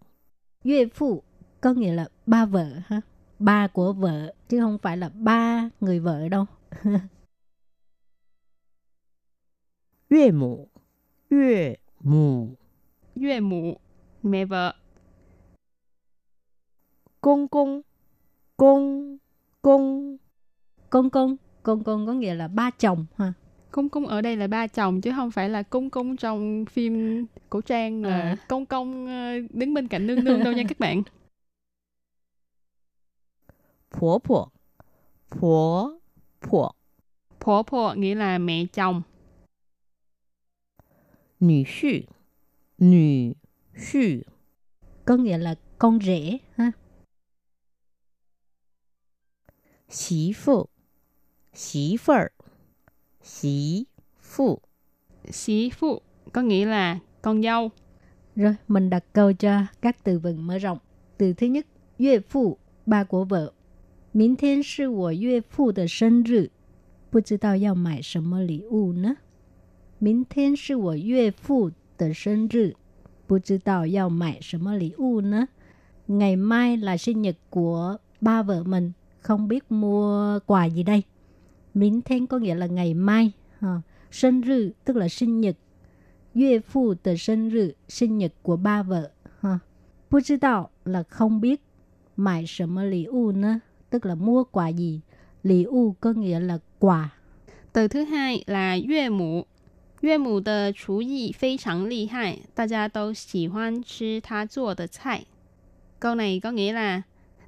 [0.64, 1.22] Duy phụ
[1.60, 3.00] có nghĩa là ba vợ ha.
[3.38, 6.46] Ba của vợ chứ không phải là ba người vợ đâu.
[10.08, 10.68] 岳母，
[11.30, 12.56] 岳母，
[13.14, 13.80] Duệ mụ,
[14.22, 14.74] mẹ vợ.
[17.20, 17.82] 公公，
[18.56, 19.18] 公
[19.62, 20.18] 公，
[20.90, 23.32] Công công, công công có nghĩa là ba chồng ha.
[23.75, 27.25] Cung Cung ở đây là ba chồng chứ không phải là Cung Cung trong phim
[27.49, 28.35] cổ trang là à.
[28.47, 31.03] Công Công ờ, đứng bên cạnh nương nương đâu nha các bạn.
[33.91, 34.47] Phổ phổ
[35.29, 35.91] Phổ
[36.41, 36.71] phổ
[37.39, 39.01] Phổ phổ nghĩa là mẹ chồng.
[41.39, 41.99] Nữ sư
[42.77, 43.33] Nữ
[43.75, 44.21] sư
[45.05, 46.71] Có nghĩa là con rể ha.
[49.89, 50.65] Xí phụ
[51.53, 52.34] Xí phụ
[53.25, 53.85] Xí
[54.21, 54.59] phụ
[55.29, 56.01] Xí phụ
[56.33, 57.69] có nghĩa là con dâu.
[58.35, 60.77] Rồi mình đặt câu cho các từ vựng mở rộng.
[61.17, 61.67] Từ thứ nhất,
[61.99, 63.51] Yue phụ, ba của vợ.
[64.13, 66.47] Miễn thiên sư của Yue phụ de sinh rự.
[67.11, 69.13] Bù chí đào yào mải sầm mơ lý u nè.
[69.99, 72.71] Miễn thiên sư của Yue phụ de sinh rự.
[73.29, 75.45] Bù chí đào yào mải sầm mơ lý u nè.
[76.07, 78.91] Ngày mai là sinh nhật của ba vợ mình.
[79.21, 81.03] Không biết mua quà gì đây.
[81.74, 83.82] Minh thiên có nghĩa là ngày mai ha.
[84.10, 85.56] sinh rư tức là sinh nhật
[86.34, 89.10] Yue phu de sinh rư sinh nhật của ba vợ
[89.40, 89.58] ha.
[90.08, 91.60] 不知道 là không biết
[92.16, 93.60] Mại什么礼物呢
[93.90, 95.00] tức là mua quà gì
[95.42, 97.10] Lý u có nghĩa là quà
[97.72, 99.46] Từ thứ hai là yue mụ.
[100.02, 105.26] Yue mụ de 厨艺非常厉害，大家都喜欢吃她做的菜。
[106.00, 107.02] Câu này có nghĩa là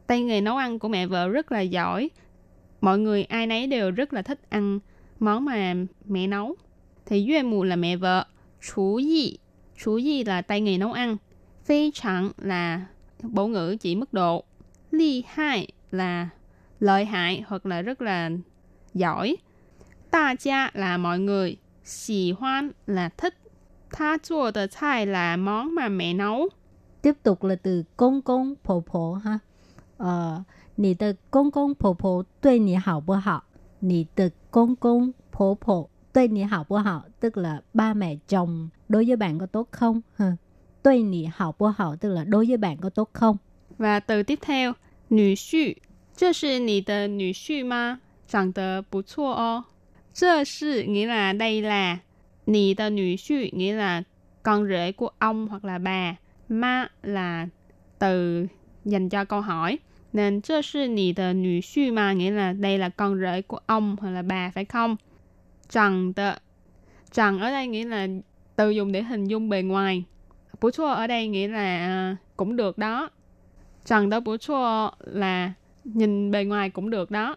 [0.06, 2.10] tay nghề nấu ăn của mẹ vợ rất là giỏi.
[2.81, 4.79] Mọi người ai nấy đều rất là thích ăn
[5.19, 5.73] món mà
[6.05, 6.55] mẹ nấu.
[7.05, 8.25] Thì yue Mù là mẹ vợ,
[8.61, 9.37] chú yi,
[9.77, 11.17] chú yi là tay nghề nấu ăn,
[11.65, 12.85] phi chẳng là
[13.23, 14.43] bổ ngữ chỉ mức độ,
[14.91, 16.29] ly hai là
[16.79, 18.29] lợi hại hoặc là rất là
[18.93, 19.37] giỏi.
[20.11, 23.33] ta gia là mọi người, xì hoan là thích.
[23.91, 26.49] Tha chua de cai là món mà mẹ nấu.
[27.01, 28.21] tiếp tục là từ công
[28.65, 29.39] phổ ha
[29.97, 30.43] ờ,
[30.76, 33.44] 你的公公婆婆对你好不好？
[33.80, 37.04] 你的公公婆婆对你好不好？
[37.20, 40.02] tức là ba mẹ chồng đối với bạn có tốt không?
[40.16, 40.36] Ha.
[40.82, 43.36] 对你好不好 tức là đối với bạn có tốt không?
[43.78, 44.72] Và từ tiếp theo,
[45.10, 45.76] nữ婿，
[46.16, 48.00] 这是你的女婿吗？
[48.28, 49.64] 长得不错哦。
[50.14, 51.98] 这是 nghĩa là đây là,
[52.44, 54.02] 你的女婿 nghĩa là
[54.42, 56.16] con rể của ông hoặc là bà.
[56.48, 57.48] Ma là
[57.98, 58.46] từ
[58.84, 59.78] dành cho câu hỏi.
[60.16, 64.96] Nên 这是你的女婿吗 nghĩa là đây là con rể của ông hoặc là bà phải không?
[65.68, 66.36] Trần de
[67.12, 68.06] Trần ở đây nghĩa là
[68.56, 70.04] từ dùng để hình dung bề ngoài.
[70.60, 73.10] Bú chua ở đây nghĩa là à, cũng được đó.
[73.84, 75.52] Trần đó bú chua là
[75.84, 77.36] nhìn bề ngoài cũng được đó.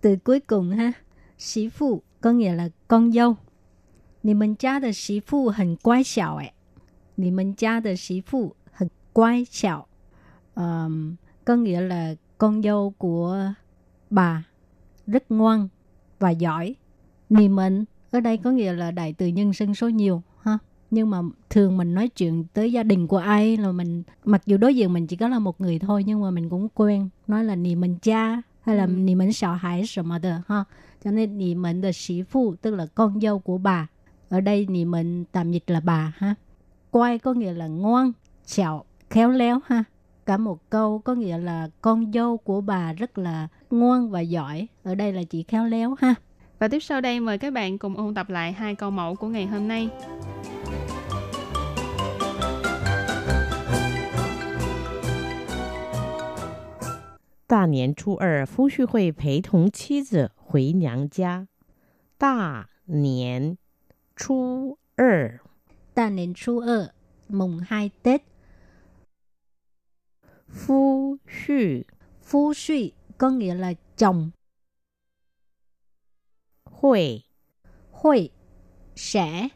[0.00, 0.92] Từ cuối cùng ha,
[1.38, 3.36] sĩ phụ có nghĩa là con dâu.
[4.24, 6.54] 你们家的媳妇很乖巧哎，
[7.16, 9.88] 你们家的媳妇很乖巧。
[10.54, 11.16] Ờm,
[11.47, 13.53] có nghĩa là con dâu của
[14.09, 14.43] bà
[15.07, 15.67] rất ngoan
[16.19, 16.75] và giỏi.
[17.29, 20.57] Nì mệnh ở đây có nghĩa là đại từ nhân sinh số nhiều ha.
[20.91, 24.57] Nhưng mà thường mình nói chuyện tới gia đình của ai là mình mặc dù
[24.57, 27.43] đối diện mình chỉ có là một người thôi nhưng mà mình cũng quen nói
[27.43, 28.89] là nì mệnh cha hay là ừ.
[28.89, 30.63] nì mệnh sợ hãi sợ mà được ha.
[31.03, 33.87] Cho nên nì mệnh là sĩ phu tức là con dâu của bà.
[34.29, 36.35] Ở đây nì mệnh tạm dịch là bà ha.
[36.91, 38.11] Quay có nghĩa là ngoan,
[38.45, 39.83] chảo khéo léo ha
[40.26, 44.68] cả một câu có nghĩa là con dâu của bà rất là ngoan và giỏi
[44.82, 46.14] ở đây là chỉ khéo léo ha
[46.58, 49.28] Và tiếp sau đây mời các bạn cùng ôn tập lại hai câu mẫu của
[49.28, 49.88] ngày hôm nay.
[57.46, 61.48] 大年初二，夫婿会陪同妻子回娘家。
[62.16, 63.58] 大年
[64.16, 65.40] 初二，
[65.92, 66.88] ta年初二
[67.28, 68.22] mùng 2 Tết
[70.57, 71.55] Phu Xu.
[72.21, 72.75] Phu Xu
[73.17, 74.31] có nghĩa là chồng.
[76.63, 77.23] Hội
[77.91, 78.29] Hội
[78.95, 79.47] Sẽ.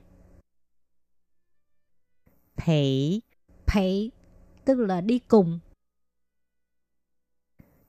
[2.55, 3.21] Thầy
[3.65, 4.11] Thầy
[4.65, 5.59] tức là đi cùng.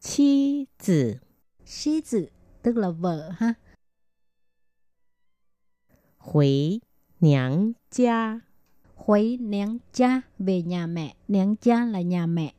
[0.00, 1.14] Chi tử.
[1.66, 2.26] Chi tử
[2.62, 3.54] tức là vợ ha.
[6.18, 6.78] Huế
[7.20, 8.40] Nhãng cha.
[8.94, 11.16] Huế nhãng cha về nhà mẹ.
[11.28, 12.54] Nhãng cha là nhà mẹ.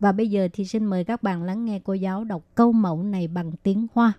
[0.00, 3.02] và bây giờ thì xin mời các bạn lắng nghe cô giáo đọc câu mẫu
[3.02, 4.12] này bằng tiếng Hoa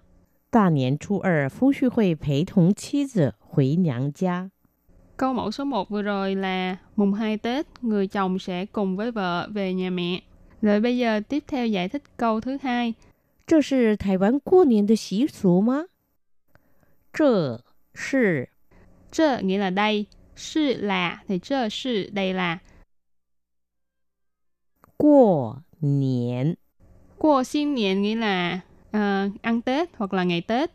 [0.50, 4.50] 大年初二，夫婿会陪同妻子回娘家。
[5.18, 9.12] Câu mẫu số 1 vừa rồi là mùng 2 Tết, người chồng sẽ cùng với
[9.12, 10.22] vợ về nhà mẹ.
[10.62, 12.96] Rồi bây giờ tiếp theo giải thích câu thứ hai.
[13.46, 15.86] 这是台湾过年的习俗吗？
[17.14, 17.62] 这
[17.94, 18.50] 是
[19.12, 22.60] Trơ nghĩa là đây, sư là thì trơ sư đây là
[24.98, 26.56] 过 年
[27.18, 28.60] Qua xin niên nghĩa là
[28.92, 30.72] ờ, ăn Tết hoặc là ngày Tết.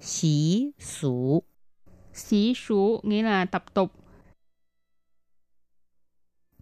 [0.00, 1.42] 习俗
[2.12, 3.92] Xí số nghĩa là tập tục.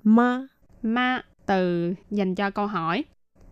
[0.03, 0.49] 吗？
[0.83, 3.05] Ma từ dành cho câu hỏi.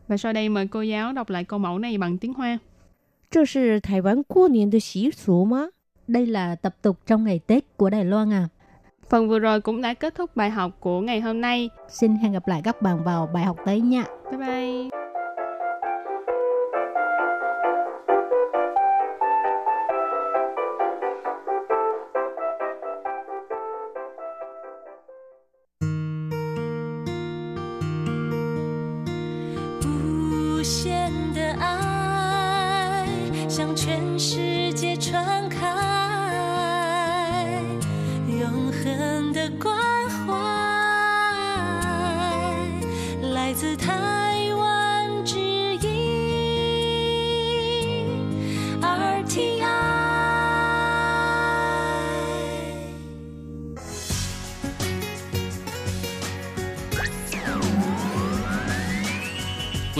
[0.08, 2.60] Và sau đây mời cô giáo đọc lại câu mẫu này bằng tiếng Hoa.
[3.30, 5.68] 这是台湾过年的习俗吗？
[6.06, 8.48] đây là tập tục trong ngày Tết của Đài Loan à
[9.09, 11.69] Phần vừa rồi cũng đã kết thúc bài học của ngày hôm nay.
[11.87, 14.03] Xin hẹn gặp lại các bạn vào bài học tới nha.
[14.31, 14.89] Bye bye.
[33.87, 34.58] Hãy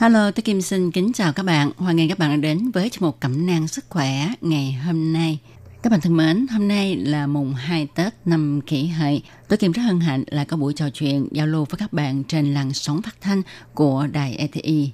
[0.00, 1.70] Hello, tôi Kim xin kính chào các bạn.
[1.76, 5.12] Hoan nghênh các bạn đã đến với chương mục Cẩm nang sức khỏe ngày hôm
[5.12, 5.38] nay.
[5.82, 9.22] Các bạn thân mến, hôm nay là mùng 2 Tết năm kỷ hợi.
[9.48, 12.24] Tôi Kim rất hân hạnh là có buổi trò chuyện giao lưu với các bạn
[12.24, 13.42] trên làn sóng phát thanh
[13.74, 14.90] của đài ETI.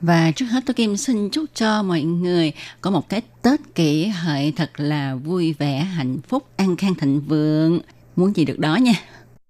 [0.00, 4.06] Và trước hết tôi Kim xin chúc cho mọi người có một cái Tết kỷ
[4.06, 7.80] hợi thật là vui vẻ, hạnh phúc, an khang thịnh vượng.
[8.16, 8.94] Muốn gì được đó nha.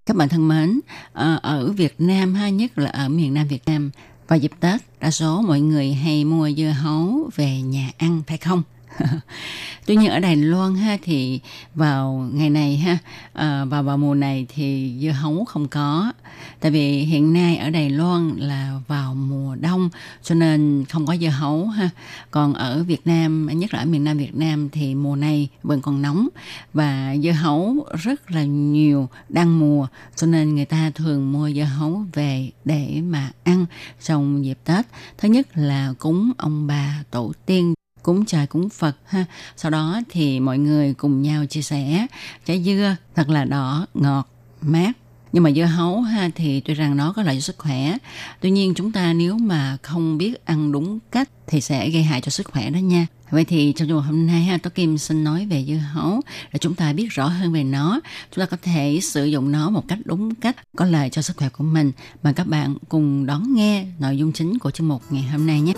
[0.06, 0.80] Các bạn thân mến,
[1.12, 3.90] ờ, ở Việt Nam ha, nhất là ở miền Nam Việt Nam,
[4.28, 8.38] vào dịp Tết, đa số mọi người hay mua dưa hấu về nhà ăn phải
[8.38, 8.62] không?
[9.87, 11.40] Tuy nhiên ở Đài Loan ha thì
[11.74, 12.98] vào ngày này ha
[13.33, 16.12] à, vào vào mùa này thì dưa hấu không có.
[16.61, 19.90] Tại vì hiện nay ở Đài Loan là vào mùa đông
[20.22, 21.90] cho nên không có dưa hấu ha.
[22.31, 25.81] Còn ở Việt Nam nhất là ở miền Nam Việt Nam thì mùa này vẫn
[25.81, 26.28] còn nóng.
[26.74, 31.62] Và dưa hấu rất là nhiều đang mùa cho nên người ta thường mua dưa
[31.62, 33.66] hấu về để mà ăn
[34.02, 34.87] trong dịp Tết.
[35.18, 39.24] Thứ nhất là cúng ông bà tổ tiên cúng trời cúng Phật ha.
[39.56, 42.06] Sau đó thì mọi người cùng nhau chia sẻ
[42.44, 44.28] trái dưa thật là đỏ, ngọt,
[44.60, 44.92] mát.
[45.32, 47.96] Nhưng mà dưa hấu ha thì tuy rằng nó có lợi cho sức khỏe.
[48.40, 52.20] Tuy nhiên chúng ta nếu mà không biết ăn đúng cách thì sẽ gây hại
[52.20, 53.06] cho sức khỏe đó nha.
[53.30, 56.20] Vậy thì trong trường hôm nay ha, Tố Kim xin nói về dưa hấu
[56.52, 58.00] để chúng ta biết rõ hơn về nó.
[58.30, 61.36] Chúng ta có thể sử dụng nó một cách đúng cách, có lợi cho sức
[61.36, 61.92] khỏe của mình.
[62.22, 65.60] Mà các bạn cùng đón nghe nội dung chính của chương mục ngày hôm nay
[65.60, 65.72] nhé.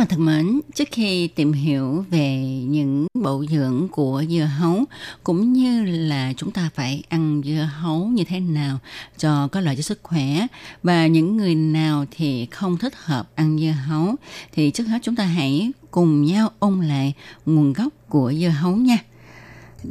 [0.00, 2.36] Các bạn thân mến, trước khi tìm hiểu về
[2.66, 4.84] những bộ dưỡng của dưa hấu
[5.24, 8.78] cũng như là chúng ta phải ăn dưa hấu như thế nào
[9.18, 10.46] cho có lợi cho sức khỏe
[10.82, 14.14] và những người nào thì không thích hợp ăn dưa hấu
[14.52, 17.12] thì trước hết chúng ta hãy cùng nhau ôn lại
[17.46, 18.98] nguồn gốc của dưa hấu nha.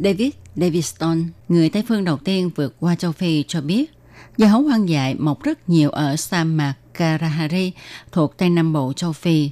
[0.03, 3.91] David davidson người Tây phương đầu tiên vượt qua châu Phi cho biết
[4.37, 7.71] dưa hấu hoang dại mọc rất nhiều ở sa mạc Kalahari
[8.11, 9.49] thuộc Tây Nam Bộ châu Phi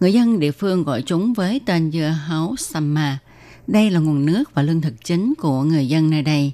[0.00, 3.18] Người dân địa phương gọi chúng với tên dưa hấu Samma.
[3.66, 6.52] Đây là nguồn nước và lương thực chính của người dân nơi đây.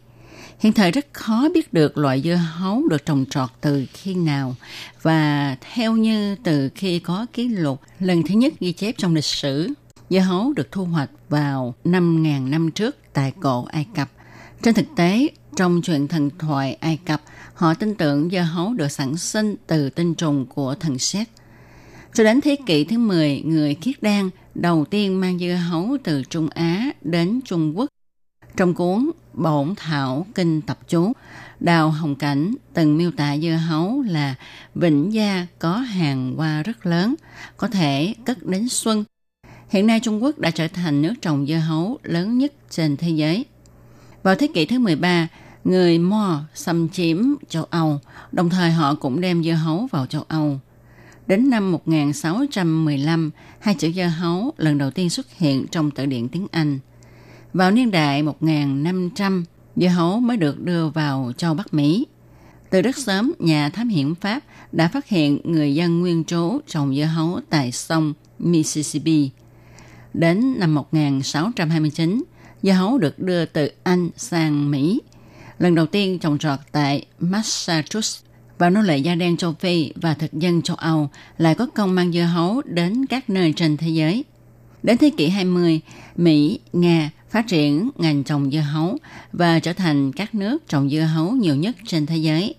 [0.59, 4.57] Hiện thời rất khó biết được loại dưa hấu được trồng trọt từ khi nào
[5.03, 9.25] và theo như từ khi có ký lục lần thứ nhất ghi chép trong lịch
[9.25, 9.69] sử.
[10.11, 14.11] Dưa hấu được thu hoạch vào 5.000 năm trước tại cổ Ai Cập.
[14.63, 17.23] Trên thực tế, trong chuyện thần thoại Ai Cập,
[17.55, 21.31] họ tin tưởng dưa hấu được sản sinh từ tinh trùng của thần Seth.–
[22.14, 26.22] cho đến thế kỷ thứ 10, người Khiết Đan đầu tiên mang dưa hấu từ
[26.22, 27.88] Trung Á đến Trung Quốc.
[28.57, 31.12] Trong cuốn Bổn Thảo Kinh Tập Chú,
[31.61, 34.35] Đào Hồng Cảnh từng miêu tả dưa hấu là
[34.74, 37.14] vĩnh gia có hàng hoa rất lớn,
[37.57, 39.05] có thể cất đến xuân.
[39.68, 43.09] Hiện nay Trung Quốc đã trở thành nước trồng dưa hấu lớn nhất trên thế
[43.09, 43.44] giới.
[44.22, 45.29] Vào thế kỷ thứ 13,
[45.64, 48.00] người Mo xâm chiếm châu Âu,
[48.33, 50.60] đồng thời họ cũng đem dưa hấu vào châu Âu.
[51.27, 56.29] Đến năm 1615, hai chữ dưa hấu lần đầu tiên xuất hiện trong từ điển
[56.29, 56.79] tiếng Anh.
[57.52, 59.44] Vào niên đại 1500,
[59.77, 62.06] dưa hấu mới được đưa vào châu Bắc Mỹ.
[62.70, 64.40] Từ rất sớm, nhà thám hiểm Pháp
[64.72, 69.31] đã phát hiện người dân nguyên trú trồng dưa hấu tại sông Mississippi.
[70.14, 72.22] Đến năm 1629,
[72.62, 75.00] dưa hấu được đưa từ Anh sang Mỹ.
[75.58, 78.25] Lần đầu tiên trồng trọt tại Massachusetts
[78.59, 81.94] và nô lệ da đen châu Phi và thực dân châu Âu lại có công
[81.94, 84.25] mang dưa hấu đến các nơi trên thế giới.
[84.83, 85.81] Đến thế kỷ 20,
[86.17, 88.98] Mỹ, Nga phát triển ngành trồng dưa hấu
[89.33, 92.55] và trở thành các nước trồng dưa hấu nhiều nhất trên thế giới.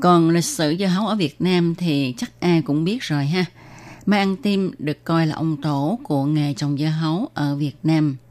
[0.00, 3.44] Còn lịch sử dưa hấu ở Việt Nam thì chắc ai cũng biết rồi ha.
[4.06, 7.76] Mai Ăn Tim được coi là ông tổ của nghề trồng dưa hấu ở Việt
[7.82, 8.16] Nam–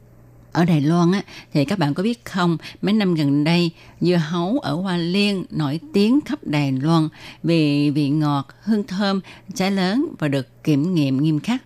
[0.58, 4.16] ở Đài Loan á, thì các bạn có biết không, mấy năm gần đây, dưa
[4.16, 7.08] hấu ở Hoa Liên nổi tiếng khắp Đài Loan
[7.42, 9.20] vì vị ngọt, hương thơm,
[9.54, 11.62] trái lớn và được kiểm nghiệm nghiêm khắc.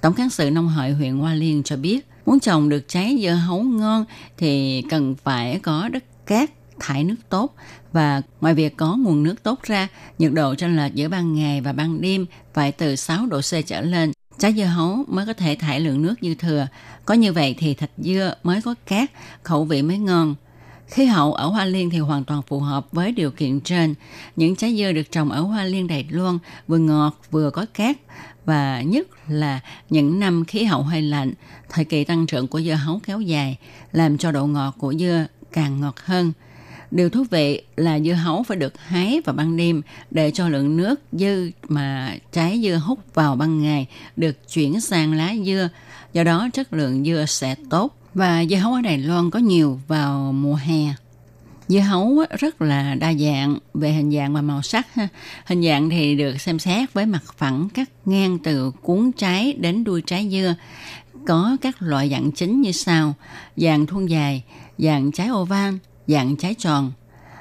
[0.00, 3.30] Tổng cán sự nông hội huyện Hoa Liên cho biết, muốn trồng được trái dưa
[3.30, 4.04] hấu ngon
[4.36, 7.54] thì cần phải có đất cát, thải nước tốt
[7.92, 11.60] và ngoài việc có nguồn nước tốt ra, nhiệt độ chênh lệch giữa ban ngày
[11.60, 15.32] và ban đêm phải từ 6 độ C trở lên Trái dưa hấu mới có
[15.32, 16.66] thể thải lượng nước dư thừa.
[17.04, 19.10] Có như vậy thì thịt dưa mới có cát,
[19.42, 20.34] khẩu vị mới ngon.
[20.86, 23.94] Khí hậu ở Hoa Liên thì hoàn toàn phù hợp với điều kiện trên.
[24.36, 27.96] Những trái dưa được trồng ở Hoa Liên Đài Loan vừa ngọt vừa có cát
[28.44, 29.60] và nhất là
[29.90, 31.32] những năm khí hậu hơi lạnh,
[31.68, 33.58] thời kỳ tăng trưởng của dưa hấu kéo dài
[33.92, 36.32] làm cho độ ngọt của dưa càng ngọt hơn.
[36.90, 40.76] Điều thú vị là dưa hấu phải được hái vào ban đêm để cho lượng
[40.76, 45.68] nước dư mà trái dưa hút vào ban ngày được chuyển sang lá dưa,
[46.12, 47.96] do đó chất lượng dưa sẽ tốt.
[48.14, 50.94] Và dưa hấu ở Đài Loan có nhiều vào mùa hè.
[51.68, 54.94] Dưa hấu rất là đa dạng về hình dạng và màu sắc.
[54.94, 55.08] Ha.
[55.44, 59.84] Hình dạng thì được xem xét với mặt phẳng cắt ngang từ cuốn trái đến
[59.84, 60.54] đuôi trái dưa.
[61.26, 63.14] Có các loại dạng chính như sau,
[63.56, 64.42] dạng thuôn dài,
[64.78, 65.74] dạng trái oval,
[66.06, 66.92] dạng trái tròn.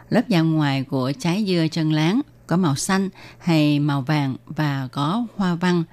[0.10, 3.10] Lớp da ngoài của trái dưa chân láng có màu xanh
[3.40, 5.84] hay màu vàng và có hoa văn.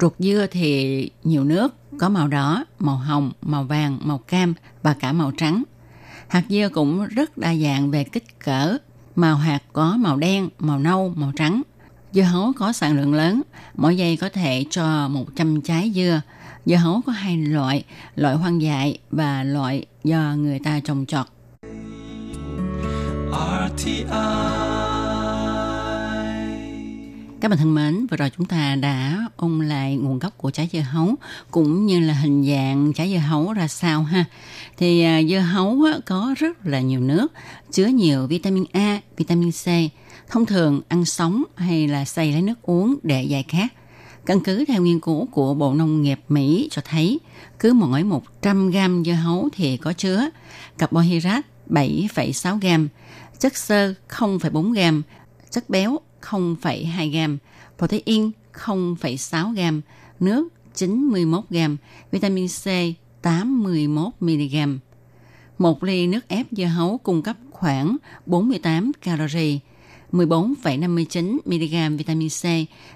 [0.00, 4.94] Ruột dưa thì nhiều nước, có màu đỏ, màu hồng, màu vàng, màu cam và
[4.94, 5.62] cả màu trắng.
[6.28, 8.76] Hạt dưa cũng rất đa dạng về kích cỡ.
[9.16, 11.62] Màu hạt có màu đen, màu nâu, màu trắng.
[12.12, 13.42] Dưa hấu có sản lượng lớn,
[13.74, 16.20] mỗi giây có thể cho 100 trái dưa.
[16.66, 17.84] Dưa hấu có hai loại,
[18.16, 21.26] loại hoang dại và loại do người ta trồng trọt.
[27.40, 30.68] Các bạn thân mến, vừa rồi chúng ta đã ôn lại nguồn gốc của trái
[30.72, 31.14] dưa hấu
[31.50, 34.24] cũng như là hình dạng trái dưa hấu ra sao ha.
[34.76, 37.32] Thì à, dưa hấu có rất là nhiều nước,
[37.72, 39.66] chứa nhiều vitamin A, vitamin C.
[40.28, 43.72] Thông thường ăn sống hay là xay lấy nước uống để giải khát.
[44.26, 47.20] Căn cứ theo nghiên cứu của Bộ Nông nghiệp Mỹ cho thấy,
[47.58, 50.28] cứ mỗi 100 gram dưa hấu thì có chứa
[50.78, 52.88] carbohydrate 7,6 gram,
[53.38, 55.02] chất xơ 0,4 gram,
[55.50, 57.38] chất béo 0,2 gram,
[57.78, 59.80] protein 0,6 gram,
[60.20, 61.76] nước 91 gram,
[62.10, 62.66] vitamin C
[63.22, 64.78] 81 mg.
[65.58, 69.58] Một ly nước ép dưa hấu cung cấp khoảng 48 calorie,
[70.12, 72.44] 14,59 mg vitamin C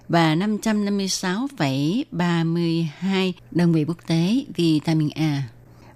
[0.09, 5.43] và 556,32 đơn vị quốc tế vitamin A.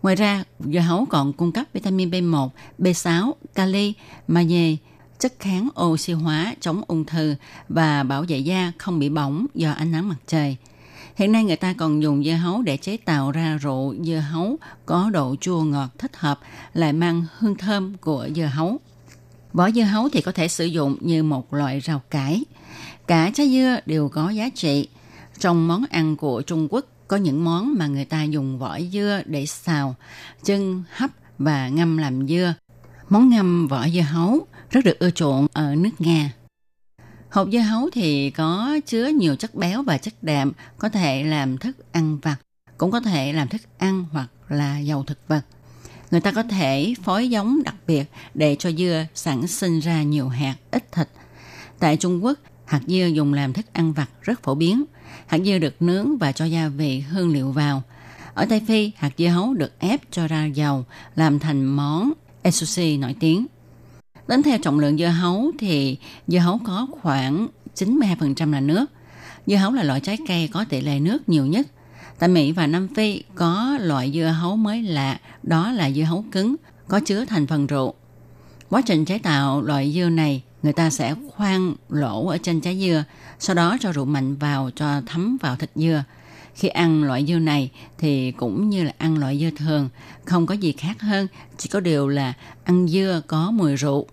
[0.03, 2.49] Ngoài ra, dưa hấu còn cung cấp vitamin B1,
[2.79, 3.95] B6, kali,
[4.29, 4.77] magie,
[5.19, 7.35] chất kháng oxy hóa, chống ung thư
[7.69, 10.57] và bảo vệ da không bị bỏng do ánh nắng mặt trời.
[11.17, 14.57] Hiện nay người ta còn dùng dưa hấu để chế tạo ra rượu dưa hấu
[14.87, 16.41] có độ chua ngọt thích hợp,
[16.75, 18.79] lại mang hương thơm của dưa hấu.
[19.53, 22.45] Vỏ dưa hấu thì có thể sử dụng như một loại rau cải.
[23.07, 24.89] Cả trái dưa đều có giá trị.
[25.39, 29.23] Trong món ăn của Trung Quốc có những món mà người ta dùng vỏ dưa
[29.27, 29.95] để xào,
[30.45, 32.55] chân, hấp và ngâm làm dưa.
[33.09, 36.33] Món ngâm vỏ dưa hấu rất được ưa chuộng ở nước Nga.
[37.31, 41.59] Hộp dưa hấu thì có chứa nhiều chất béo và chất đạm, có thể làm
[41.59, 42.37] thức ăn vặt,
[42.79, 45.43] cũng có thể làm thức ăn hoặc là dầu thực vật.
[46.11, 48.05] Người ta có thể phối giống đặc biệt
[48.35, 51.09] để cho dưa sản sinh ra nhiều hạt, ít thịt.
[51.79, 54.85] Tại Trung Quốc, hạt dưa dùng làm thức ăn vặt rất phổ biến.
[55.27, 57.83] Hạt dưa được nướng và cho gia vị hương liệu vào.
[58.35, 60.85] Ở Tây Phi, hạt dưa hấu được ép cho ra dầu,
[61.17, 63.47] làm thành món esushi nổi tiếng.
[64.27, 65.97] Tính theo trọng lượng dưa hấu thì
[66.27, 68.87] dưa hấu có khoảng 92% là nước.
[69.47, 71.67] Dưa hấu là loại trái cây có tỷ lệ nước nhiều nhất.
[72.19, 76.25] Tại Mỹ và Nam Phi có loại dưa hấu mới lạ, đó là dưa hấu
[76.33, 76.57] cứng,
[76.89, 77.95] có chứa thành phần rượu.
[78.69, 82.81] Quá trình chế tạo loại dưa này, người ta sẽ khoan lỗ ở trên trái
[82.81, 83.05] dưa,
[83.43, 86.05] sau đó cho rượu mạnh vào cho thấm vào thịt dưa.
[86.55, 89.89] Khi ăn loại dưa này thì cũng như là ăn loại dưa thường,
[90.25, 91.27] không có gì khác hơn,
[91.59, 92.33] chỉ có điều là
[92.65, 94.07] ăn dưa có mùi rượu.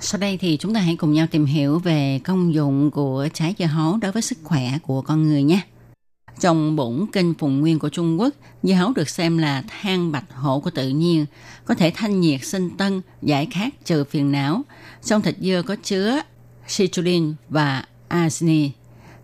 [0.00, 3.54] Sau đây thì chúng ta hãy cùng nhau tìm hiểu về công dụng của trái
[3.58, 5.60] dưa hấu đối với sức khỏe của con người nhé.
[6.40, 10.32] Trong bổn kinh phùng nguyên của Trung Quốc, dưa hấu được xem là than bạch
[10.34, 11.26] hổ của tự nhiên,
[11.64, 14.62] có thể thanh nhiệt sinh tân, giải khát trừ phiền não.
[15.04, 16.20] Trong thịt dưa có chứa
[16.76, 18.70] citrulline và arginine,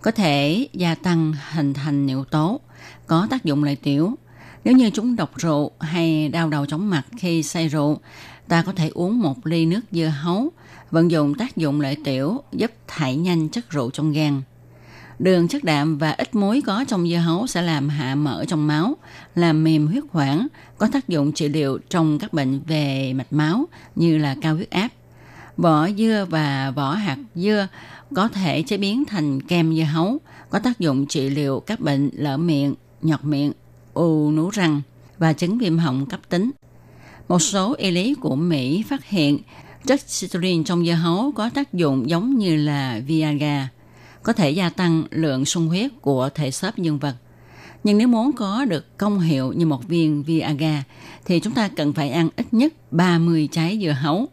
[0.00, 2.60] có thể gia tăng hình thành niệu tố,
[3.06, 4.14] có tác dụng lợi tiểu.
[4.64, 8.00] Nếu như chúng độc rượu hay đau đầu chóng mặt khi say rượu,
[8.48, 10.48] ta có thể uống một ly nước dưa hấu,
[10.90, 14.42] vận dụng tác dụng lợi tiểu giúp thải nhanh chất rượu trong gan.
[15.18, 18.66] Đường chất đạm và ít muối có trong dưa hấu sẽ làm hạ mỡ trong
[18.66, 18.96] máu,
[19.34, 20.46] làm mềm huyết quản,
[20.78, 23.64] có tác dụng trị liệu trong các bệnh về mạch máu
[23.96, 24.88] như là cao huyết áp.
[25.56, 27.68] Vỏ dưa và vỏ hạt dưa
[28.14, 30.18] có thể chế biến thành kem dưa hấu,
[30.50, 33.52] có tác dụng trị liệu các bệnh lở miệng, nhọt miệng,
[33.94, 34.82] u nú răng
[35.18, 36.50] và chứng viêm họng cấp tính.
[37.28, 39.38] Một số y lý của Mỹ phát hiện
[39.86, 43.68] chất citrulline trong dưa hấu có tác dụng giống như là Viagra,
[44.22, 47.14] có thể gia tăng lượng sung huyết của thể xốp dương vật.
[47.84, 50.84] Nhưng nếu muốn có được công hiệu như một viên Viagra
[51.24, 54.28] thì chúng ta cần phải ăn ít nhất 30 trái dưa hấu.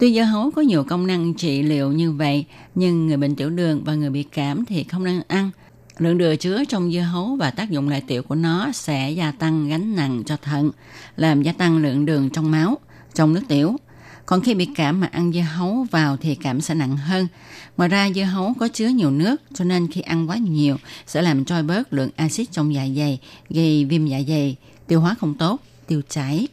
[0.00, 2.44] Tuy dưa hấu có nhiều công năng trị liệu như vậy,
[2.74, 5.50] nhưng người bệnh tiểu đường và người bị cảm thì không nên ăn.
[5.98, 9.32] Lượng đường chứa trong dưa hấu và tác dụng lợi tiểu của nó sẽ gia
[9.32, 10.70] tăng gánh nặng cho thận,
[11.16, 12.78] làm gia tăng lượng đường trong máu,
[13.14, 13.76] trong nước tiểu.
[14.26, 17.26] Còn khi bị cảm mà ăn dưa hấu vào thì cảm sẽ nặng hơn.
[17.76, 20.76] Ngoài ra dưa hấu có chứa nhiều nước cho nên khi ăn quá nhiều
[21.06, 23.18] sẽ làm trôi bớt lượng axit trong dạ dày,
[23.50, 26.48] gây viêm dạ dày, tiêu hóa không tốt, tiêu chảy.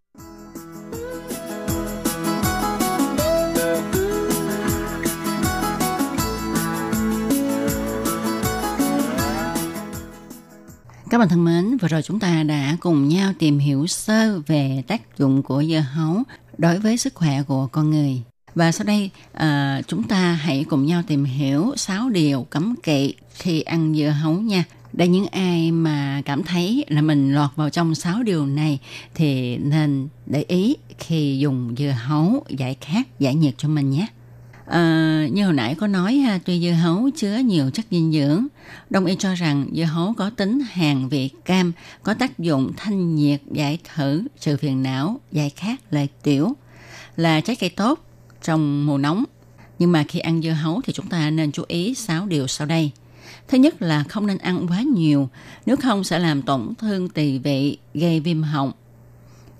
[11.09, 14.83] Các bạn thân mến, vừa rồi chúng ta đã cùng nhau tìm hiểu sơ về
[14.87, 16.23] tác dụng của dưa hấu
[16.57, 18.21] đối với sức khỏe của con người.
[18.55, 23.13] Và sau đây à, chúng ta hãy cùng nhau tìm hiểu 6 điều cấm kỵ
[23.33, 24.63] khi ăn dưa hấu nha.
[24.93, 28.79] Để những ai mà cảm thấy là mình lọt vào trong 6 điều này
[29.15, 34.07] thì nên để ý khi dùng dưa hấu giải khát, giải nhiệt cho mình nhé.
[34.67, 38.47] À, như hồi nãy có nói ha, tuy dưa hấu chứa nhiều chất dinh dưỡng,
[38.89, 41.71] đông y cho rằng dưa hấu có tính hàn vị cam,
[42.03, 46.53] có tác dụng thanh nhiệt, giải thử, trừ phiền não, giải khát, lợi tiểu,
[47.15, 47.99] là trái cây tốt
[48.43, 49.23] trong mùa nóng.
[49.79, 52.67] Nhưng mà khi ăn dưa hấu thì chúng ta nên chú ý 6 điều sau
[52.67, 52.91] đây.
[53.47, 55.29] Thứ nhất là không nên ăn quá nhiều,
[55.65, 58.71] nếu không sẽ làm tổn thương tỳ vị, gây viêm họng.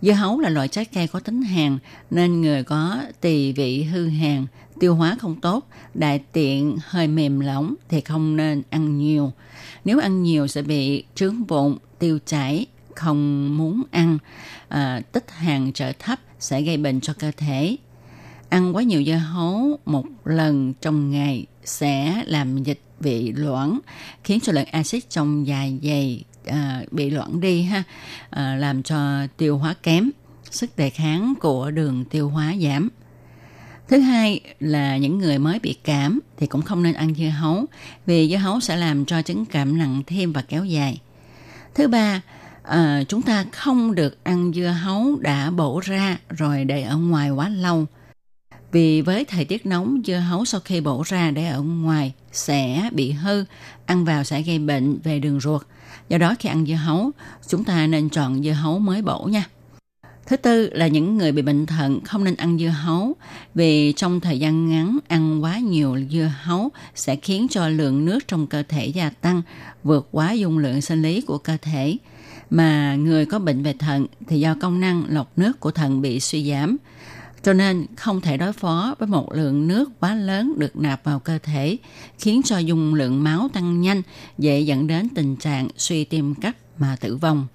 [0.01, 1.77] Dưa hấu là loại trái cây có tính hàn
[2.09, 4.45] nên người có tỳ vị hư hàn,
[4.79, 9.31] tiêu hóa không tốt, đại tiện hơi mềm lỏng thì không nên ăn nhiều.
[9.85, 12.65] Nếu ăn nhiều sẽ bị trướng bụng, tiêu chảy,
[12.95, 14.17] không muốn ăn,
[14.67, 17.77] à, tích hàng trở thấp sẽ gây bệnh cho cơ thể.
[18.49, 23.79] Ăn quá nhiều dưa hấu một lần trong ngày sẽ làm dịch vị loãng,
[24.23, 27.83] khiến cho lượng axit trong dạ dày à, bị loãng đi ha,
[28.29, 30.09] à, làm cho tiêu hóa kém,
[30.51, 32.89] sức đề kháng của đường tiêu hóa giảm.
[33.87, 37.65] Thứ hai là những người mới bị cảm thì cũng không nên ăn dưa hấu
[38.05, 41.01] vì dưa hấu sẽ làm cho chứng cảm nặng thêm và kéo dài.
[41.75, 42.21] Thứ ba,
[42.63, 47.29] à, chúng ta không được ăn dưa hấu đã bổ ra rồi để ở ngoài
[47.29, 47.85] quá lâu.
[48.71, 52.89] Vì với thời tiết nóng, dưa hấu sau khi bổ ra để ở ngoài sẽ
[52.91, 53.45] bị hư,
[53.85, 55.61] ăn vào sẽ gây bệnh về đường ruột.
[56.09, 57.11] Do đó khi ăn dưa hấu,
[57.47, 59.43] chúng ta nên chọn dưa hấu mới bổ nha.
[60.27, 63.15] Thứ tư là những người bị bệnh thận không nên ăn dưa hấu
[63.55, 68.27] vì trong thời gian ngắn ăn quá nhiều dưa hấu sẽ khiến cho lượng nước
[68.27, 69.41] trong cơ thể gia tăng
[69.83, 71.97] vượt quá dung lượng sinh lý của cơ thể.
[72.49, 76.19] Mà người có bệnh về thận thì do công năng lọc nước của thận bị
[76.19, 76.77] suy giảm,
[77.43, 81.19] cho nên không thể đối phó với một lượng nước quá lớn được nạp vào
[81.19, 81.77] cơ thể,
[82.19, 84.01] khiến cho dung lượng máu tăng nhanh,
[84.37, 87.47] dễ dẫn đến tình trạng suy tim cấp mà tử vong.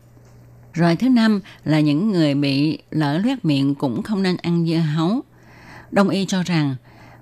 [0.72, 4.76] Rồi thứ năm là những người bị lở loét miệng cũng không nên ăn dưa
[4.76, 5.20] hấu.
[5.90, 6.76] Đông y cho rằng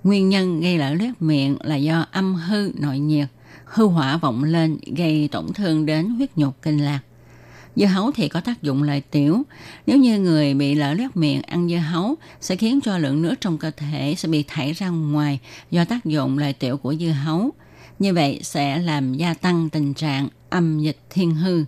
[0.04, 3.28] nguyên nhân gây lở loét miệng là do âm hư nội nhiệt,
[3.64, 7.00] hư hỏa vọng lên gây tổn thương đến huyết nhục kinh lạc.
[7.76, 9.42] Dưa hấu thì có tác dụng lợi tiểu.
[9.86, 13.34] Nếu như người bị lở loét miệng ăn dưa hấu sẽ khiến cho lượng nước
[13.40, 15.38] trong cơ thể sẽ bị thải ra ngoài
[15.70, 17.50] do tác dụng lợi tiểu của dưa hấu.
[17.98, 21.64] Như vậy sẽ làm gia tăng tình trạng âm dịch thiên hư.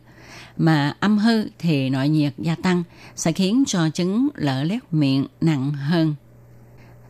[0.56, 2.82] Mà âm hư thì nội nhiệt gia tăng
[3.16, 6.14] sẽ khiến cho chứng lở lét miệng nặng hơn.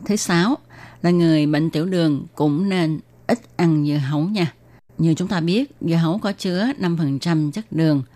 [0.05, 0.57] Thứ sáu
[1.01, 4.53] là người bệnh tiểu đường cũng nên ít ăn dưa hấu nha.
[4.97, 8.03] Như chúng ta biết, dưa hấu có chứa 5% chất đường–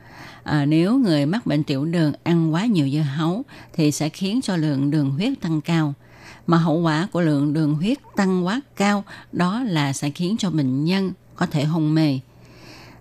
[0.48, 4.40] à, nếu người mắc bệnh tiểu đường ăn quá nhiều dưa hấu thì sẽ khiến
[4.44, 5.94] cho lượng đường huyết tăng cao
[6.48, 10.50] mà hậu quả của lượng đường huyết tăng quá cao đó là sẽ khiến cho
[10.50, 12.20] bệnh nhân có thể hôn mê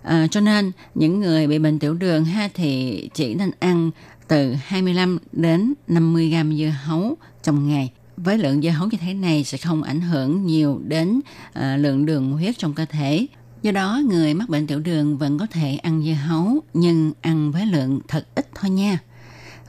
[0.03, 3.91] à, cho nên những người bị bệnh tiểu đường ha thì chỉ nên ăn
[4.27, 9.13] từ 25 đến 50 gram dưa hấu trong ngày với lượng dưa hấu như thế
[9.13, 11.19] này sẽ không ảnh hưởng nhiều đến
[11.53, 13.27] à, lượng đường huyết trong cơ thể
[13.61, 17.51] Do đó, người mắc bệnh tiểu đường vẫn có thể ăn dưa hấu, nhưng ăn
[17.51, 18.99] với lượng thật ít thôi nha.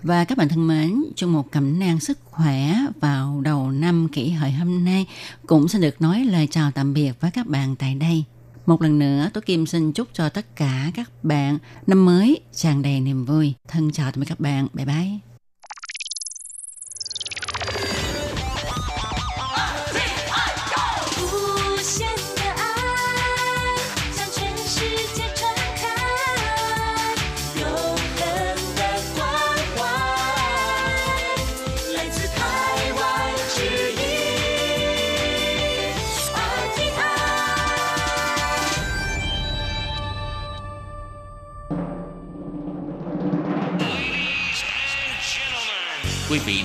[0.03, 4.31] Và các bạn thân mến, trong một cẩm nang sức khỏe vào đầu năm kỷ
[4.31, 5.07] hợi hôm nay
[5.47, 8.25] cũng sẽ được nói lời chào tạm biệt với các bạn tại đây.
[8.69, 12.83] Một lần nữa, tôi Kim xin chúc cho tất cả các bạn năm mới tràn
[12.83, 13.55] đầy niềm vui.
[13.69, 14.67] Thân chào tạm biệt các bạn.
[14.75, 15.38] Bye bye.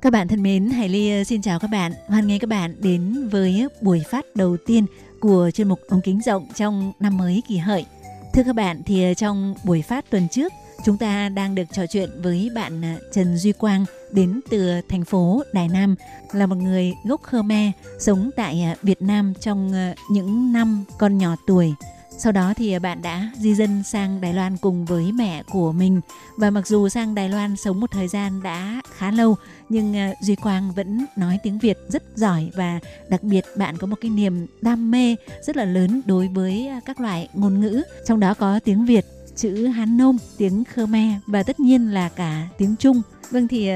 [0.00, 1.92] Các bạn thân mến, Hải Ly ờ, xin chào các bạn.
[2.06, 4.86] Hoan nghênh các bạn đến với ờ, buổi phát đầu tiên
[5.20, 7.86] của chuyên mục ống kính rộng trong năm mới kỳ hợi.
[8.34, 10.52] Thưa các bạn, thì ờ, trong buổi phát tuần trước,
[10.84, 12.82] chúng ta đang được trò chuyện với bạn
[13.12, 15.94] Trần Duy Quang đến từ thành phố Đài Nam
[16.32, 19.72] là một người gốc Khmer sống tại Việt Nam trong
[20.10, 21.74] những năm còn nhỏ tuổi
[22.18, 25.72] sau đó thì à, bạn đã di dân sang Đài Loan cùng với mẹ của
[25.72, 26.00] mình
[26.36, 29.36] và mặc dù sang Đài Loan sống một thời gian đã khá lâu
[29.68, 33.86] nhưng à, Duy Quang vẫn nói tiếng Việt rất giỏi và đặc biệt bạn có
[33.86, 37.82] một cái niềm đam mê rất là lớn đối với à, các loại ngôn ngữ
[38.06, 39.04] trong đó có tiếng Việt
[39.36, 43.02] chữ Hán Nôm, tiếng Khmer và tất nhiên là cả tiếng Trung.
[43.30, 43.68] Vâng thì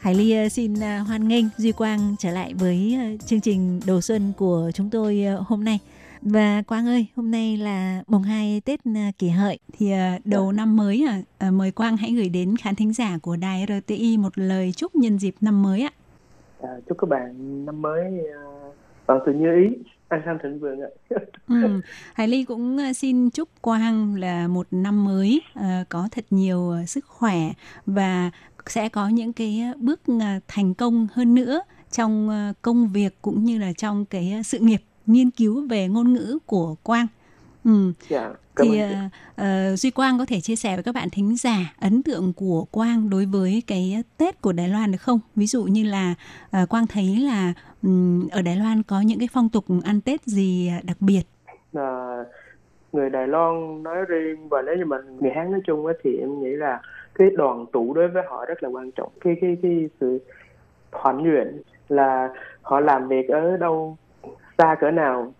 [0.00, 0.74] Hải Ly xin
[1.06, 5.64] hoan nghênh Duy Quang trở lại với chương trình Đầu Xuân của chúng tôi hôm
[5.64, 5.78] nay.
[6.32, 10.52] Và Quang ơi, hôm nay là mùng 2 Tết à, kỷ hợi thì à, đầu
[10.52, 14.16] năm mới à, à, mời Quang hãy gửi đến khán thính giả của đài RTI
[14.18, 15.90] một lời chúc nhân dịp năm mới ạ.
[16.62, 18.04] À, chúc các bạn năm mới
[19.06, 19.76] bằng sự như ý,
[20.08, 20.88] an khang thịnh vượng ạ.
[21.48, 21.80] ừ.
[22.14, 25.42] Hải Ly cũng xin chúc Quang là một năm mới
[25.88, 27.38] có thật nhiều sức khỏe
[27.86, 28.30] và
[28.66, 30.00] sẽ có những cái bước
[30.48, 31.60] thành công hơn nữa
[31.90, 32.30] trong
[32.62, 36.74] công việc cũng như là trong cái sự nghiệp nghiên cứu về ngôn ngữ của
[36.82, 37.06] Quang.
[37.64, 37.92] Ừ.
[38.08, 38.88] Dạ, thì uh,
[39.40, 42.64] uh, Duy Quang có thể chia sẻ với các bạn thính giả ấn tượng của
[42.70, 45.20] Quang đối với cái Tết của Đài Loan được không?
[45.36, 46.14] Ví dụ như là
[46.62, 47.52] uh, Quang thấy là
[47.82, 51.22] um, ở Đài Loan có những cái phong tục ăn Tết gì đặc biệt?
[51.74, 52.16] À,
[52.92, 56.42] người Đài Loan nói riêng và nếu như mình người Hán nói chung thì em
[56.42, 56.80] nghĩ là
[57.14, 59.12] cái đoàn tụ đối với họ rất là quan trọng.
[59.20, 60.18] Cái cái cái sự
[60.92, 62.28] hoàn luyện là
[62.62, 63.96] họ làm việc ở đâu
[64.58, 65.32] xa cỡ nào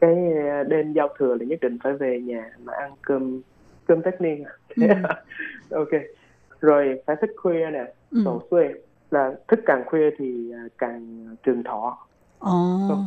[0.00, 0.16] cái
[0.48, 3.40] ờ, đêm giao thừa là nhất định phải về nhà mà ăn cơm
[3.86, 4.44] cơm tất niên
[4.76, 4.86] ừ.
[5.70, 5.88] ok
[6.60, 8.22] rồi phải thức khuya nè ừ.
[8.24, 8.74] tổ xuê
[9.10, 11.98] là thức càng khuya thì ờ, càng trường thọ
[12.38, 12.98] ồ oh.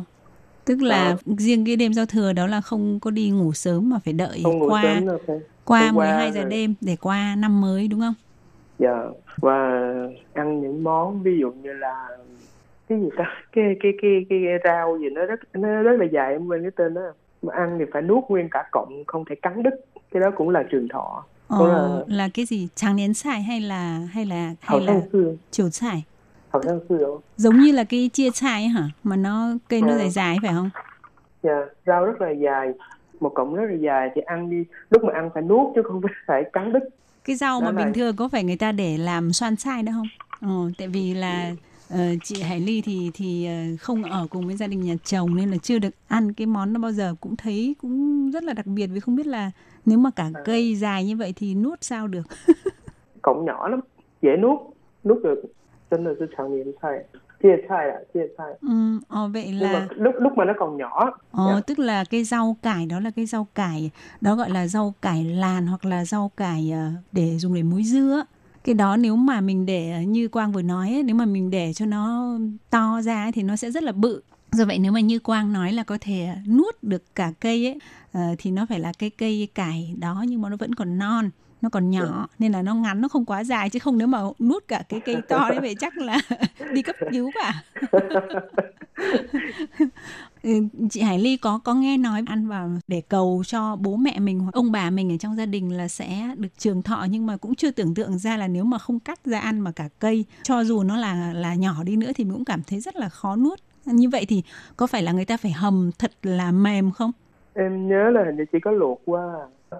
[0.64, 1.34] tức là đó.
[1.38, 4.40] riêng cái đêm giao thừa đó là không có đi ngủ sớm mà phải đợi
[4.42, 5.18] không qua sớm đâu,
[5.64, 6.50] qua 12 giờ rồi.
[6.50, 8.14] đêm để qua năm mới đúng không?
[8.78, 9.04] Dạ
[9.36, 9.82] và
[10.32, 12.08] ăn những món ví dụ như là
[12.88, 13.24] cái gì ta?
[13.52, 16.62] Cái cái cái cái, cái rau gì nó rất nó rất là dài em quên
[16.62, 17.12] cái tên đó.
[17.42, 19.74] Mà ăn thì phải nuốt nguyên cả cọng không thể cắn đứt.
[20.10, 21.24] Cái đó cũng là trường thọ.
[21.48, 22.04] Ồ, là...
[22.06, 22.68] là cái gì?
[22.74, 25.00] Tráng nến xài hay là hay là hay là
[25.50, 26.04] chiều xài
[27.36, 28.82] giống như là cái chia chai hả?
[29.04, 29.98] Mà nó cây nó à.
[29.98, 30.70] dài dài phải không?
[31.42, 32.68] Dạ yeah, rau rất là dài.
[33.20, 34.64] Một cọng rất là dài thì ăn đi.
[34.90, 36.88] Lúc mà ăn phải nuốt chứ không phải cắn đứt.
[37.24, 37.84] Cái rau đó mà là...
[37.84, 40.08] bình thường có phải người ta để làm xoan xai đó không?
[40.40, 41.54] Ờ, tại vì là ừ
[41.94, 45.36] uh, chị Hải Ly thì thì uh, không ở cùng với gia đình nhà chồng
[45.36, 47.14] nên là chưa được ăn cái món đó bao giờ.
[47.20, 49.50] Cũng thấy cũng rất là đặc biệt vì không biết là
[49.86, 52.22] nếu mà cả cây dài như vậy thì nuốt sao được.
[53.22, 53.80] Cọng nhỏ lắm
[54.22, 54.58] dễ nuốt
[55.04, 55.42] nuốt được.
[55.90, 57.04] Chân là tôi chẳng niệm sai
[57.42, 60.76] chia chai à chia chai ừ ờ, vậy là mà lúc lúc mà nó còn
[60.76, 61.18] nhỏ.
[61.32, 61.56] Ờ yeah.
[61.56, 61.60] Dạ.
[61.66, 65.24] tức là cái rau cải đó là cái rau cải đó gọi là rau cải
[65.24, 66.72] làn hoặc là rau cải
[67.12, 68.24] để dùng để muối dưa
[68.64, 71.72] cái đó nếu mà mình để như quang vừa nói ấy, nếu mà mình để
[71.72, 72.32] cho nó
[72.70, 74.22] to ra ấy, thì nó sẽ rất là bự.
[74.52, 77.78] Do vậy nếu mà như quang nói là có thể nuốt được cả cây ấy
[78.18, 81.30] uh, thì nó phải là cái cây cải đó nhưng mà nó vẫn còn non
[81.62, 84.18] nó còn nhỏ nên là nó ngắn nó không quá dài chứ không nếu mà
[84.38, 86.20] nuốt cả cái cây to đấy vậy chắc là
[86.72, 87.62] đi cấp cứu cả
[90.44, 90.50] Ừ,
[90.90, 94.40] chị Hải Ly có có nghe nói ăn vào để cầu cho bố mẹ mình
[94.40, 97.36] hoặc ông bà mình ở trong gia đình là sẽ được trường thọ, nhưng mà
[97.36, 100.24] cũng chưa tưởng tượng ra là nếu mà không cắt ra ăn mà cả cây,
[100.42, 103.08] cho dù nó là là nhỏ đi nữa thì mình cũng cảm thấy rất là
[103.08, 103.58] khó nuốt.
[103.84, 104.42] Như vậy thì
[104.76, 107.12] có phải là người ta phải hầm thật là mềm không?
[107.54, 109.22] Em nhớ là hình như chỉ có luộc qua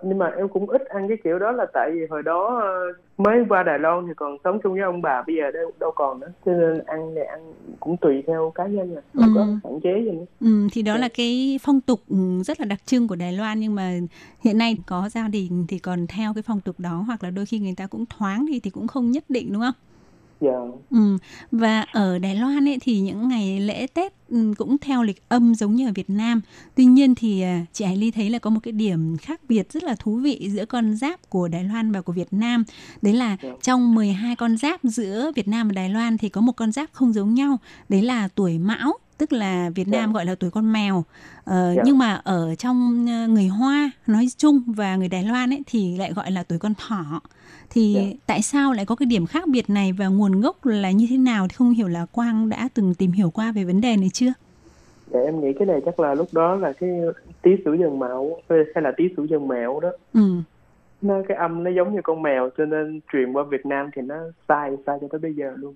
[0.03, 2.93] nhưng mà em cũng ít ăn cái kiểu đó là tại vì hồi đó ờ,
[3.19, 5.91] mới qua Đài Loan thì còn sống chung với ông bà bây giờ đâu đâu
[5.95, 9.41] còn nữa cho nên ăn này ăn cũng tùy theo cá nhân à không ừ.
[9.63, 10.95] có hạn chế gì nữa ừ, thì đó.
[10.95, 11.01] Dạ.
[11.01, 13.93] là cái phong tục ừ, rất là đặc trưng của Đài Loan nhưng mà
[14.41, 17.47] hiện nay có gia đình thì còn theo cái phong tục đó hoặc là đôi
[17.47, 19.75] khi người ta cũng thoáng thì thì cũng không nhất định đúng không?
[20.45, 20.59] Dạ
[20.91, 21.19] Ừ.
[21.53, 25.55] Và ở Đài Loan ấy thì những ngày lễ Tết ừ, cũng theo lịch âm
[25.55, 26.41] giống như ở Việt Nam.
[26.75, 29.73] Tuy nhiên thì à, chị Hải Ly thấy là có một cái điểm khác biệt
[29.73, 32.65] rất là thú vị giữa con giáp của Đài Loan và của Việt Nam.
[33.03, 33.49] Đấy là Dạ.
[33.63, 36.89] trong 12 con giáp giữa Việt Nam và Đài Loan thì có một con giáp
[36.93, 37.59] không giống nhau.
[37.89, 41.05] Đấy là tuổi Mão tức là Việt Nam gọi là tuổi con mèo.
[41.45, 41.83] Ờ, Dạ.
[41.87, 45.97] Nhưng mà ở trong ờ, người Hoa nói chung và người Đài Loan ấy thì
[45.97, 47.21] lại gọi là tuổi con thỏ.
[47.71, 48.19] Thì Dạ.
[48.27, 51.17] tại sao lại có cái điểm khác biệt này và nguồn gốc là như thế
[51.17, 54.09] nào thì không hiểu là Quang đã từng tìm hiểu qua về vấn đề này
[54.13, 54.33] chưa?
[55.13, 56.91] dạ em nghĩ cái này chắc là lúc đó là cái
[57.43, 60.21] tí sửu dần mão hay là tí sửu dần mẹo đó Ừ.
[61.03, 64.03] nó cái âm nó giống như con mèo cho nên truyền qua Việt Nam thì
[64.03, 64.15] nó
[64.49, 65.75] sai sai cho tới bây giờ luôn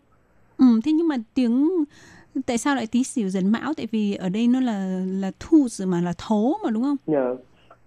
[0.58, 1.68] Ừ, thế nhưng mà tiếng
[2.45, 3.73] tại sao lại tí xỉu dần mão?
[3.77, 6.95] Tại vì ở đây nó là là thu rồi mà là thố mà đúng không?
[7.05, 7.35] nhờ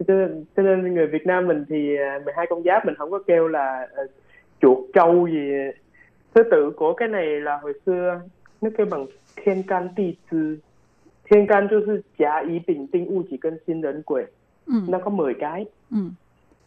[0.09, 3.11] cho nên, cho nên người Việt Nam mình thì à, 12 con giáp mình không
[3.11, 4.03] có kêu là à,
[4.61, 5.51] chuột trâu gì
[6.35, 8.21] thứ tự của cái này là hồi xưa
[8.61, 9.07] nó kêu bằng
[9.45, 10.59] thiên can ti tư
[11.31, 14.27] thiên can 就是甲乙丙丁戊己庚辛壬癸
[14.67, 14.75] Ừ.
[14.89, 15.97] nó có 10 cái Ừ.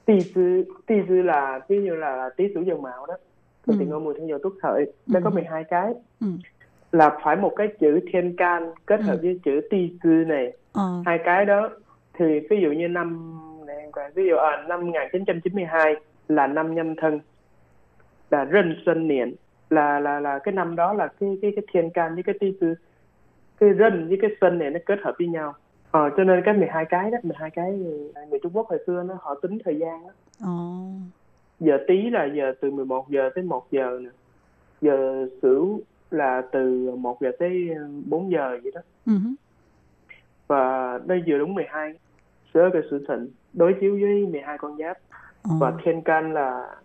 [0.06, 3.14] ti tư ti tư là ví dụ là, là tí sửu dần mão đó
[3.68, 3.76] Ừ.
[3.80, 5.34] thì ngôi mùa thiên dậu tuất hợi nó có Ừ.
[5.34, 6.28] 12 cái Ừ.
[6.95, 9.19] là phải một cái chữ thiên can kết hợp Ừ.
[9.23, 11.03] với chữ ti tư này Ờ.
[11.07, 11.71] hai cái đó
[12.19, 13.33] thì ví dụ như năm
[13.67, 15.95] này ví dụ à, năm 1992
[16.29, 17.21] là năm nhâm thân
[18.31, 19.35] là rân xuân niên
[19.71, 22.53] là là là cái năm đó là cái cái cái thiên can với cái ti
[22.61, 22.75] tư
[23.61, 25.55] cái rân với cái xuân này nó kết hợp với nhau
[25.91, 27.73] ờ, cho nên cái 12 cái đó 12 cái
[28.31, 30.11] người Trung Quốc hồi xưa nó họ tính thời gian đó.
[30.47, 30.83] Ồ.
[31.61, 34.11] giờ tí là giờ từ 11 giờ tới 1 giờ nè
[34.81, 35.81] giờ sửu
[36.11, 37.69] là từ 1 giờ tới
[38.07, 39.13] 4 giờ vậy đó Ừ.
[40.47, 41.93] và đây vừa đúng 12
[42.55, 44.97] sớ cái sự thịnh đối chiếu với 12 con giáp
[45.43, 45.51] Ồ.
[45.61, 46.77] và thiên can là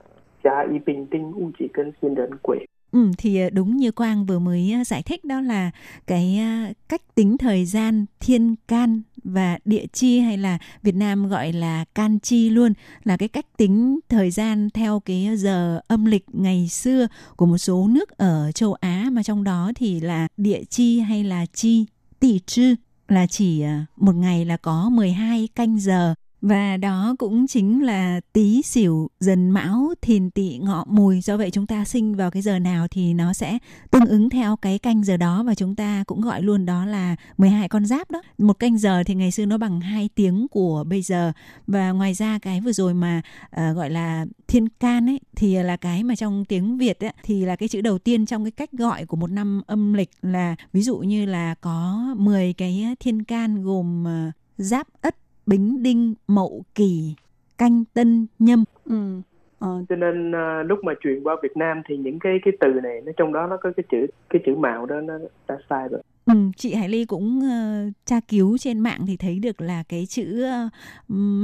[0.43, 2.57] trả y bình tinh u chỉ cân xin đến quỷ
[2.91, 5.71] Ừ, thì ờ, đúng như Quang vừa mới ờ, giải thích đó là
[6.07, 11.29] cái ờ, cách tính thời gian thiên can và địa chi hay là Việt Nam
[11.29, 12.73] gọi là can chi luôn
[13.03, 17.57] là cái cách tính thời gian theo cái giờ âm lịch ngày xưa của một
[17.57, 21.85] số nước ở châu Á mà trong đó thì là địa chi hay là chi
[22.19, 22.75] tỷ trư
[23.07, 23.63] là chỉ
[23.97, 29.49] một ngày là có 12 canh giờ và đó cũng chính là tí xỉu dần
[29.49, 33.13] mão thìn tỵ ngọ mùi do vậy chúng ta sinh vào cái giờ nào thì
[33.13, 33.57] nó sẽ
[33.91, 35.43] tương ứng theo cái canh giờ đó.
[35.43, 38.21] Và chúng ta cũng gọi luôn đó là 12 con giáp đó.
[38.37, 41.31] Một canh giờ thì ngày xưa nó bằng hai tiếng của bây giờ.
[41.67, 45.77] Và ngoài ra cái vừa rồi mà uh, gọi là thiên can ấy thì là
[45.77, 48.71] cái mà trong tiếng Việt ấy, thì là cái chữ đầu tiên trong cái cách
[48.71, 53.23] gọi của một năm âm lịch là ví dụ như là có 10 cái thiên
[53.23, 55.15] can gồm uh, giáp ất
[55.49, 57.15] bính đinh mậu kỷ
[57.57, 58.63] canh tân nhâm.
[58.85, 59.21] Ừ.
[59.59, 62.67] ờ, cho nên à, lúc mà truyền qua Việt Nam thì những cái cái từ
[62.83, 65.13] này nó trong đó nó có cái chữ cái chữ mạo đó nó
[65.47, 66.01] đã sai rồi.
[66.25, 70.05] Ừ, chị Hải Ly cũng ờ, tra cứu trên mạng thì thấy được là cái
[70.05, 70.69] chữ ờ,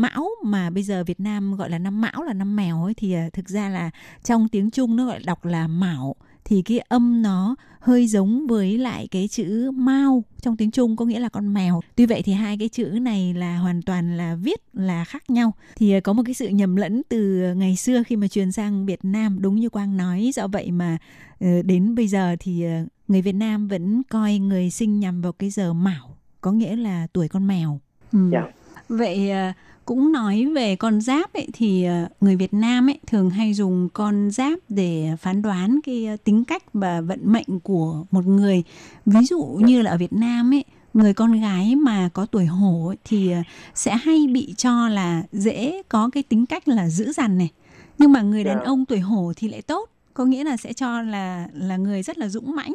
[0.01, 3.13] mão mà bây giờ Việt Nam gọi là năm mão là năm mèo ấy thì
[3.13, 3.89] ờ, thực ra là
[4.23, 8.77] trong tiếng Trung nó gọi đọc là mão thì cái âm nó hơi giống với
[8.77, 11.81] lại cái chữ mao trong tiếng Trung có nghĩa là con mèo.
[11.95, 15.53] Tuy vậy thì hai cái chữ này là hoàn toàn là viết là khác nhau.
[15.75, 18.85] Thì ờ, có một cái sự nhầm lẫn từ ngày xưa khi mà truyền sang
[18.85, 20.97] Việt Nam đúng như Quang nói do vậy mà
[21.39, 22.71] ờ, đến bây giờ thì ờ,
[23.07, 27.07] người Việt Nam vẫn coi người sinh nhằm vào cái giờ mão có nghĩa là
[27.13, 27.79] tuổi con mèo.
[28.11, 28.29] Ừ.
[28.31, 28.41] Dạ.
[28.89, 29.51] Vậy ờ,
[29.85, 33.89] cũng nói về con giáp ấy thì ờ, người Việt Nam ấy thường hay dùng
[33.93, 38.63] con giáp để phán đoán cái ờ, tính cách và vận mệnh của một người.
[39.05, 40.63] Ví dụ như là ở Việt Nam ấy
[40.93, 43.39] người con gái mà có tuổi hổ ấy, thì ờ,
[43.75, 47.49] sẽ hay bị cho là dễ có cái tính cách là dữ dằn này.
[47.97, 48.63] Nhưng mà người đàn Dạ.
[48.65, 52.17] ông tuổi hổ thì lại tốt, có nghĩa là sẽ cho là là người rất
[52.17, 52.73] là dũng mãnh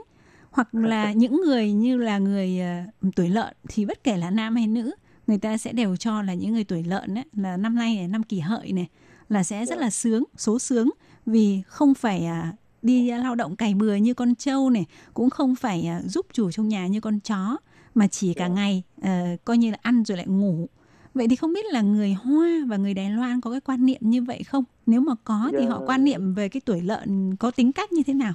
[0.50, 4.56] hoặc là những người như là người ờ, tuổi lợn thì bất kể là nam
[4.56, 4.90] hay nữ
[5.30, 8.08] người ta sẽ đều cho là những người tuổi lợn ấy, là năm nay này
[8.08, 8.88] năm kỷ hợi này
[9.28, 10.90] là sẽ rất là sướng số sướng.
[11.26, 12.52] Vì không phải à,
[12.82, 16.50] đi lao động cày bừa như con trâu này cũng không phải à, giúp chủ
[16.50, 17.56] trong nhà như con chó
[17.94, 19.10] mà chỉ cả ngày ờ,
[19.44, 20.66] coi như là ăn rồi lại ngủ.
[21.14, 24.00] Vậy thì không biết là người hoa và người đài loan có cái quan niệm
[24.00, 24.64] như vậy không?
[24.86, 25.70] Nếu mà có thì Dạ.
[25.70, 28.34] họ quan niệm về cái tuổi lợn có tính cách như thế nào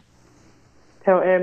[1.06, 1.42] theo em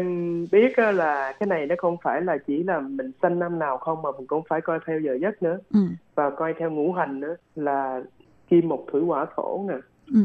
[0.53, 3.77] biết á, là cái này nó không phải là chỉ là mình sinh năm nào
[3.79, 5.59] không mà mình cũng phải coi theo giờ giấc nữa.
[5.75, 5.81] Ừ.
[6.15, 8.01] Và coi theo ngũ hành nữa là
[8.49, 9.75] kim một thủy hỏa thổ nè.
[10.15, 10.21] Ừ.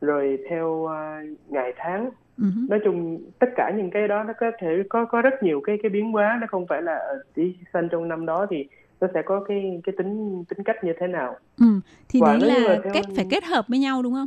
[0.00, 2.10] Rồi theo à, ngày tháng.
[2.38, 2.44] Ừ.
[2.68, 5.78] Nói chung tất cả những cái đó nó có thể có có rất nhiều cái
[5.82, 6.38] cái biến hóa.
[6.40, 8.68] Nó không phải là ờ, chỉ sinh trong năm đó thì
[9.00, 11.36] nó sẽ có cái cái tính tính cách như thế nào.
[11.60, 11.66] Ừ.
[12.08, 14.26] Thì Và đấy là theo- phải kết hợp với nhau đúng không?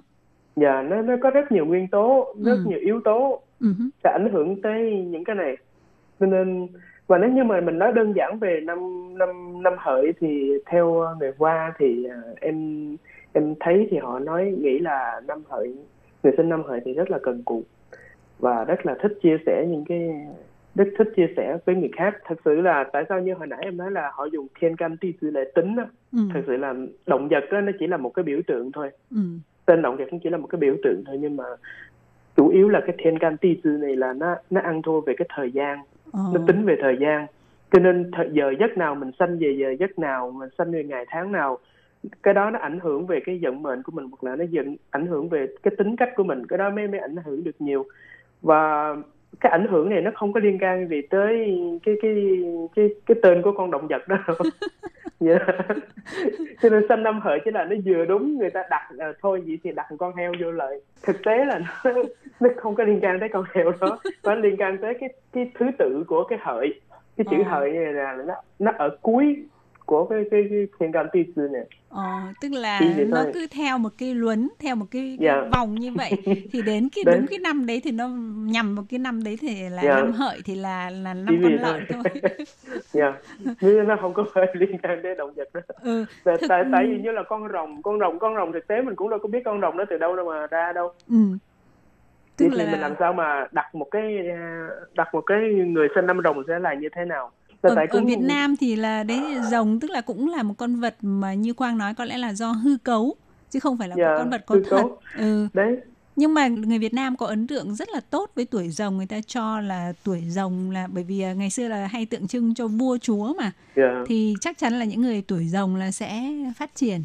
[0.55, 2.63] Và nó nó có rất nhiều nguyên tố rất Ừ.
[2.69, 3.67] nhiều yếu tố Ừ
[4.03, 5.57] sẽ ảnh hưởng tới những cái này.
[6.19, 6.67] Cho nên
[7.07, 8.79] và nếu như mà mình nói đơn giản về năm
[9.17, 12.87] năm năm hợi thì theo người hoa thì à, em
[13.33, 15.75] em thấy thì họ nói nghĩ là năm hợi
[16.23, 17.63] người sinh năm hợi thì rất là cần cù.
[18.39, 20.09] Và rất là thích chia sẻ những cái
[20.75, 22.15] rất thích chia sẻ với người khác.
[22.25, 24.97] Thật sự là tại sao như hồi nãy em nói là họ dùng thiên can
[24.97, 26.19] ti sư để tính á Ừ.
[26.33, 26.73] thật sự là
[27.07, 28.89] động vật đó, nó chỉ là một cái biểu tượng thôi.
[29.11, 29.17] Ừ.
[29.65, 31.43] tên động vật cũng chỉ là một cái biểu tượng thôi nhưng mà
[32.35, 35.13] chủ yếu là cái thiên can ti sư này là nó nó ăn thua về
[35.17, 35.79] cái thời gian.
[36.11, 36.19] Ờ.
[36.33, 37.27] nó tính về thời gian.
[37.71, 40.83] Cho nên thời giờ giấc nào mình sanh về giờ giấc nào mình sanh về
[40.83, 41.57] ngày tháng nào
[42.23, 44.75] cái đó nó ảnh hưởng về cái vận mệnh của mình hoặc là nó dẫn
[44.91, 46.45] ảnh hưởng về cái tính cách của mình.
[46.45, 47.85] Cái đó mới mới ảnh hưởng được nhiều.
[48.41, 48.95] Và
[49.39, 52.43] cái ảnh hưởng này nó không có liên can gì tới cái cái
[52.75, 54.37] cái cái tên của con động vật đó đâu
[55.27, 55.41] yeah.
[56.61, 59.43] cho nên sanh năm hợi chỉ là nó vừa đúng người ta đặt là thôi
[59.45, 61.91] vậy thì đặt con heo vô lợi thực tế là nó,
[62.39, 65.51] nó không có liên can tới con heo đó nó liên can tới cái cái
[65.59, 66.81] thứ tự của cái hợi
[67.17, 67.49] cái chữ Ờ.
[67.49, 69.43] hợi này là nó nó ở cuối
[69.85, 73.31] của cái cái cái thiên can ti sư này Ờ, tức là nó thôi.
[73.33, 75.41] cứ theo một cái luấn theo một cái, cái Dạ.
[75.51, 76.11] vòng như vậy
[76.51, 77.15] thì đến cái Đấy.
[77.17, 79.95] đúng cái năm đấy thì nó nhằm vào cái năm đấy thì là Dạ.
[79.95, 82.03] năm hợi thì là là năm con lợn thôi.
[83.61, 83.87] thôi yeah.
[83.87, 86.85] nó không có phải liên can đến động vật đó ừ, tại, Thực- tại tại
[86.87, 89.27] vì như là con rồng con rồng con rồng thực tế mình cũng đâu có
[89.27, 91.15] biết con rồng nó từ đâu đâu mà ra đâu ừ.
[92.37, 95.87] Tức thì mình làm là sao mà đặt một cái à, đặt một cái người
[95.95, 97.31] sinh năm rồng sẽ là như thế nào
[97.69, 100.79] Là ở, ở Việt Nam thì là đấy rồng tức là cũng là một con
[100.79, 103.15] vật mà như Quang nói có lẽ là do hư cấu
[103.51, 104.97] chứ không phải là Dạ, một con vật có thật cấu.
[105.17, 105.47] ừ.
[105.53, 105.77] đấy
[106.15, 109.05] nhưng mà người Việt Nam có ấn tượng rất là tốt với tuổi rồng người
[109.05, 112.53] ta cho là tuổi rồng là bởi vì à, ngày xưa là hay tượng trưng
[112.53, 113.93] cho vua chúa mà yeah.
[114.07, 117.01] thì chắc chắn là những người tuổi rồng là sẽ phát triển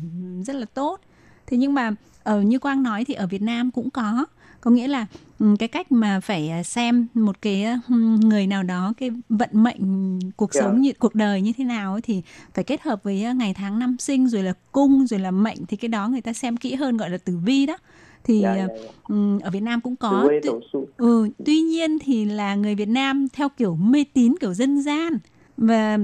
[0.47, 1.01] rất là tốt
[1.47, 1.93] thế nhưng mà
[2.23, 4.27] ở như quang nói thì ở việt nam cũng có
[4.61, 5.07] có nghĩa là
[5.39, 7.95] ừ, cái cách mà phải à, xem một cái ừ,
[8.25, 10.61] người nào đó cái vận mệnh cuộc Dạ.
[10.61, 12.23] sống như cuộc đời như thế nào ấy, thì
[12.55, 15.59] phải kết hợp với à, ngày tháng năm sinh rồi là cung rồi là mệnh
[15.69, 17.77] thì cái đó người ta xem kỹ hơn gọi là tử vi đó
[18.25, 18.75] thì à, dạ, dạ.
[19.09, 20.51] ừ, ở Việt Nam cũng có tuy-
[20.97, 25.19] Ừ, tuy nhiên thì là người Việt Nam theo kiểu mê tín kiểu dân gian
[25.57, 25.99] và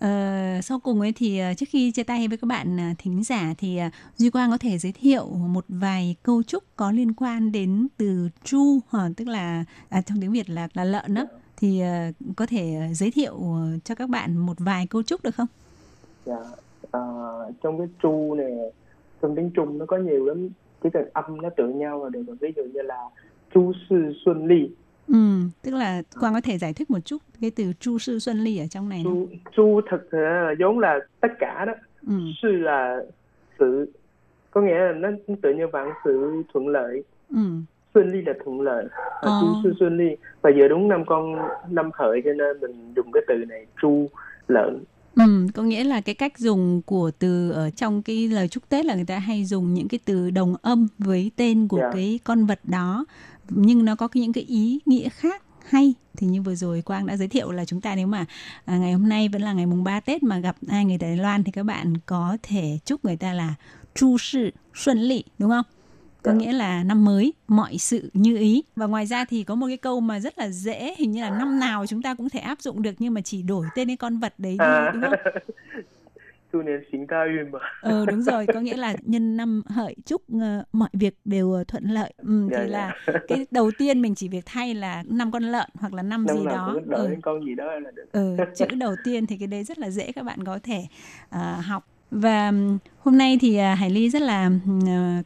[0.00, 3.24] ờ, sau cùng ấy thì ờ, trước khi chia tay với các bạn ờ, thính
[3.24, 7.14] giả thì ờ, Duy Quang có thể giới thiệu một vài câu chúc có liên
[7.14, 8.80] quan đến từ chu
[9.16, 11.26] tức là à, trong tiếng Việt là là lợn đó
[11.56, 11.82] thì
[12.36, 13.36] có thể giới thiệu
[13.84, 15.46] cho các bạn một vài câu chúc được không?
[16.24, 16.36] dạ.
[16.92, 17.00] à,
[17.62, 18.52] trong cái chu này
[19.22, 20.48] trong tiếng trung nó có nhiều lắm
[20.82, 23.08] chỉ cần âm nó tự nhau là được ví dụ như là
[23.54, 24.70] chu sư xuân ly
[25.08, 25.14] Ừ,
[25.62, 28.58] tức là Quang có thể giải thích một chút cái từ chu sư xuân ly
[28.58, 29.00] ở trong này.
[29.04, 31.72] chu chu thực là vốn là tất cả đó.
[32.06, 32.96] Ừ, sư là
[33.58, 33.92] sự
[34.50, 35.08] có nghĩa là nó
[35.42, 37.02] tự như vạn sự thuận lợi.
[37.30, 37.36] Ừ,
[37.94, 38.86] xuân ly là thuận lợi.
[39.20, 39.40] Ờ.
[39.42, 41.36] chu sư xuân ly và giờ đúng năm con
[41.70, 44.08] năm hợi cho nên mình dùng cái từ này chu
[44.48, 44.84] lợn.
[45.16, 48.84] Ừ, có nghĩa là cái cách dùng của từ ở trong cái lời chúc Tết
[48.84, 51.90] là người ta hay dùng những cái từ đồng âm với tên của Dạ.
[51.92, 53.04] cái con vật đó
[53.50, 57.16] nhưng nó có những cái ý nghĩa khác hay thì như vừa rồi Quang đã
[57.16, 58.24] giới thiệu là chúng ta nếu mà
[58.64, 61.16] à, ngày hôm nay vẫn là ngày mùng 3 Tết mà gặp ai người Đài
[61.16, 63.54] Loan thì các bạn có thể chúc người ta là
[63.94, 65.64] chu sự xuân lị đúng không?
[66.22, 66.38] Có Dạ.
[66.38, 69.76] nghĩa là năm mới mọi sự như ý và ngoài ra thì có một cái
[69.76, 72.60] câu mà rất là dễ hình như là năm nào chúng ta cũng thể áp
[72.62, 75.12] dụng được nhưng mà chỉ đổi tên cái con vật đấy thôi, à, đúng không?
[76.52, 77.58] chu niên xính ta uyên mà.
[77.82, 81.64] Ờ đúng rồi có nghĩa là nhân năm hợi chúc ờ, mọi việc đều ờ,
[81.64, 82.12] thuận lợi.
[82.16, 83.12] Ừ, Dạ, thì là dạ.
[83.28, 86.36] cái đầu tiên mình chỉ việc thay là năm con lợn hoặc là năm, năm
[86.36, 86.76] gì đó.
[86.86, 88.12] đổi ừ, con gì đó là được.
[88.12, 90.86] Ừ, chữ đầu tiên thì cái đấy rất là dễ các bạn có thể
[91.30, 91.86] ờ, học.
[92.10, 92.52] Và
[92.98, 94.50] hôm nay thì Hải Ly rất là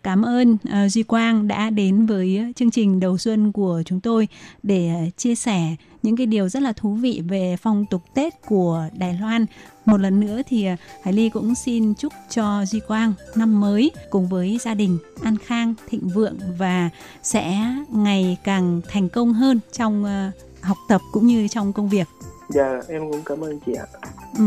[0.02, 0.56] cảm ơn
[0.88, 4.28] Duy Quang đã đến với chương trình đầu xuân của chúng tôi
[4.62, 8.84] để chia sẻ những cái điều rất là thú vị về phong tục Tết của
[8.92, 9.46] Đài Loan.
[9.84, 13.90] Một lần nữa thì à, Hải Ly cũng xin chúc cho Duy Quang năm mới
[14.10, 16.90] cùng với gia đình an khang, thịnh vượng và
[17.22, 22.08] sẽ ngày càng thành công hơn trong à, học tập cũng như trong công việc
[22.54, 23.86] dạ em cũng cảm ơn chị ạ
[24.38, 24.44] Ừ.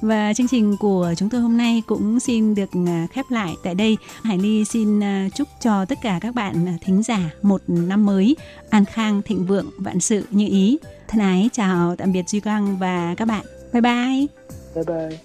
[0.00, 3.74] Và chương trình của chúng tôi hôm nay cũng xin được à, khép lại tại
[3.74, 3.96] đây.
[4.22, 8.06] Hải Ly xin à, chúc cho tất cả các bạn à, thính giả một năm
[8.06, 8.36] mới
[8.70, 10.78] an khang, thịnh vượng, vạn sự như ý.
[11.08, 13.44] Thân ái chào tạm biệt Duy Quang và các bạn.
[13.72, 14.26] Bye bye.
[14.74, 15.18] bye bye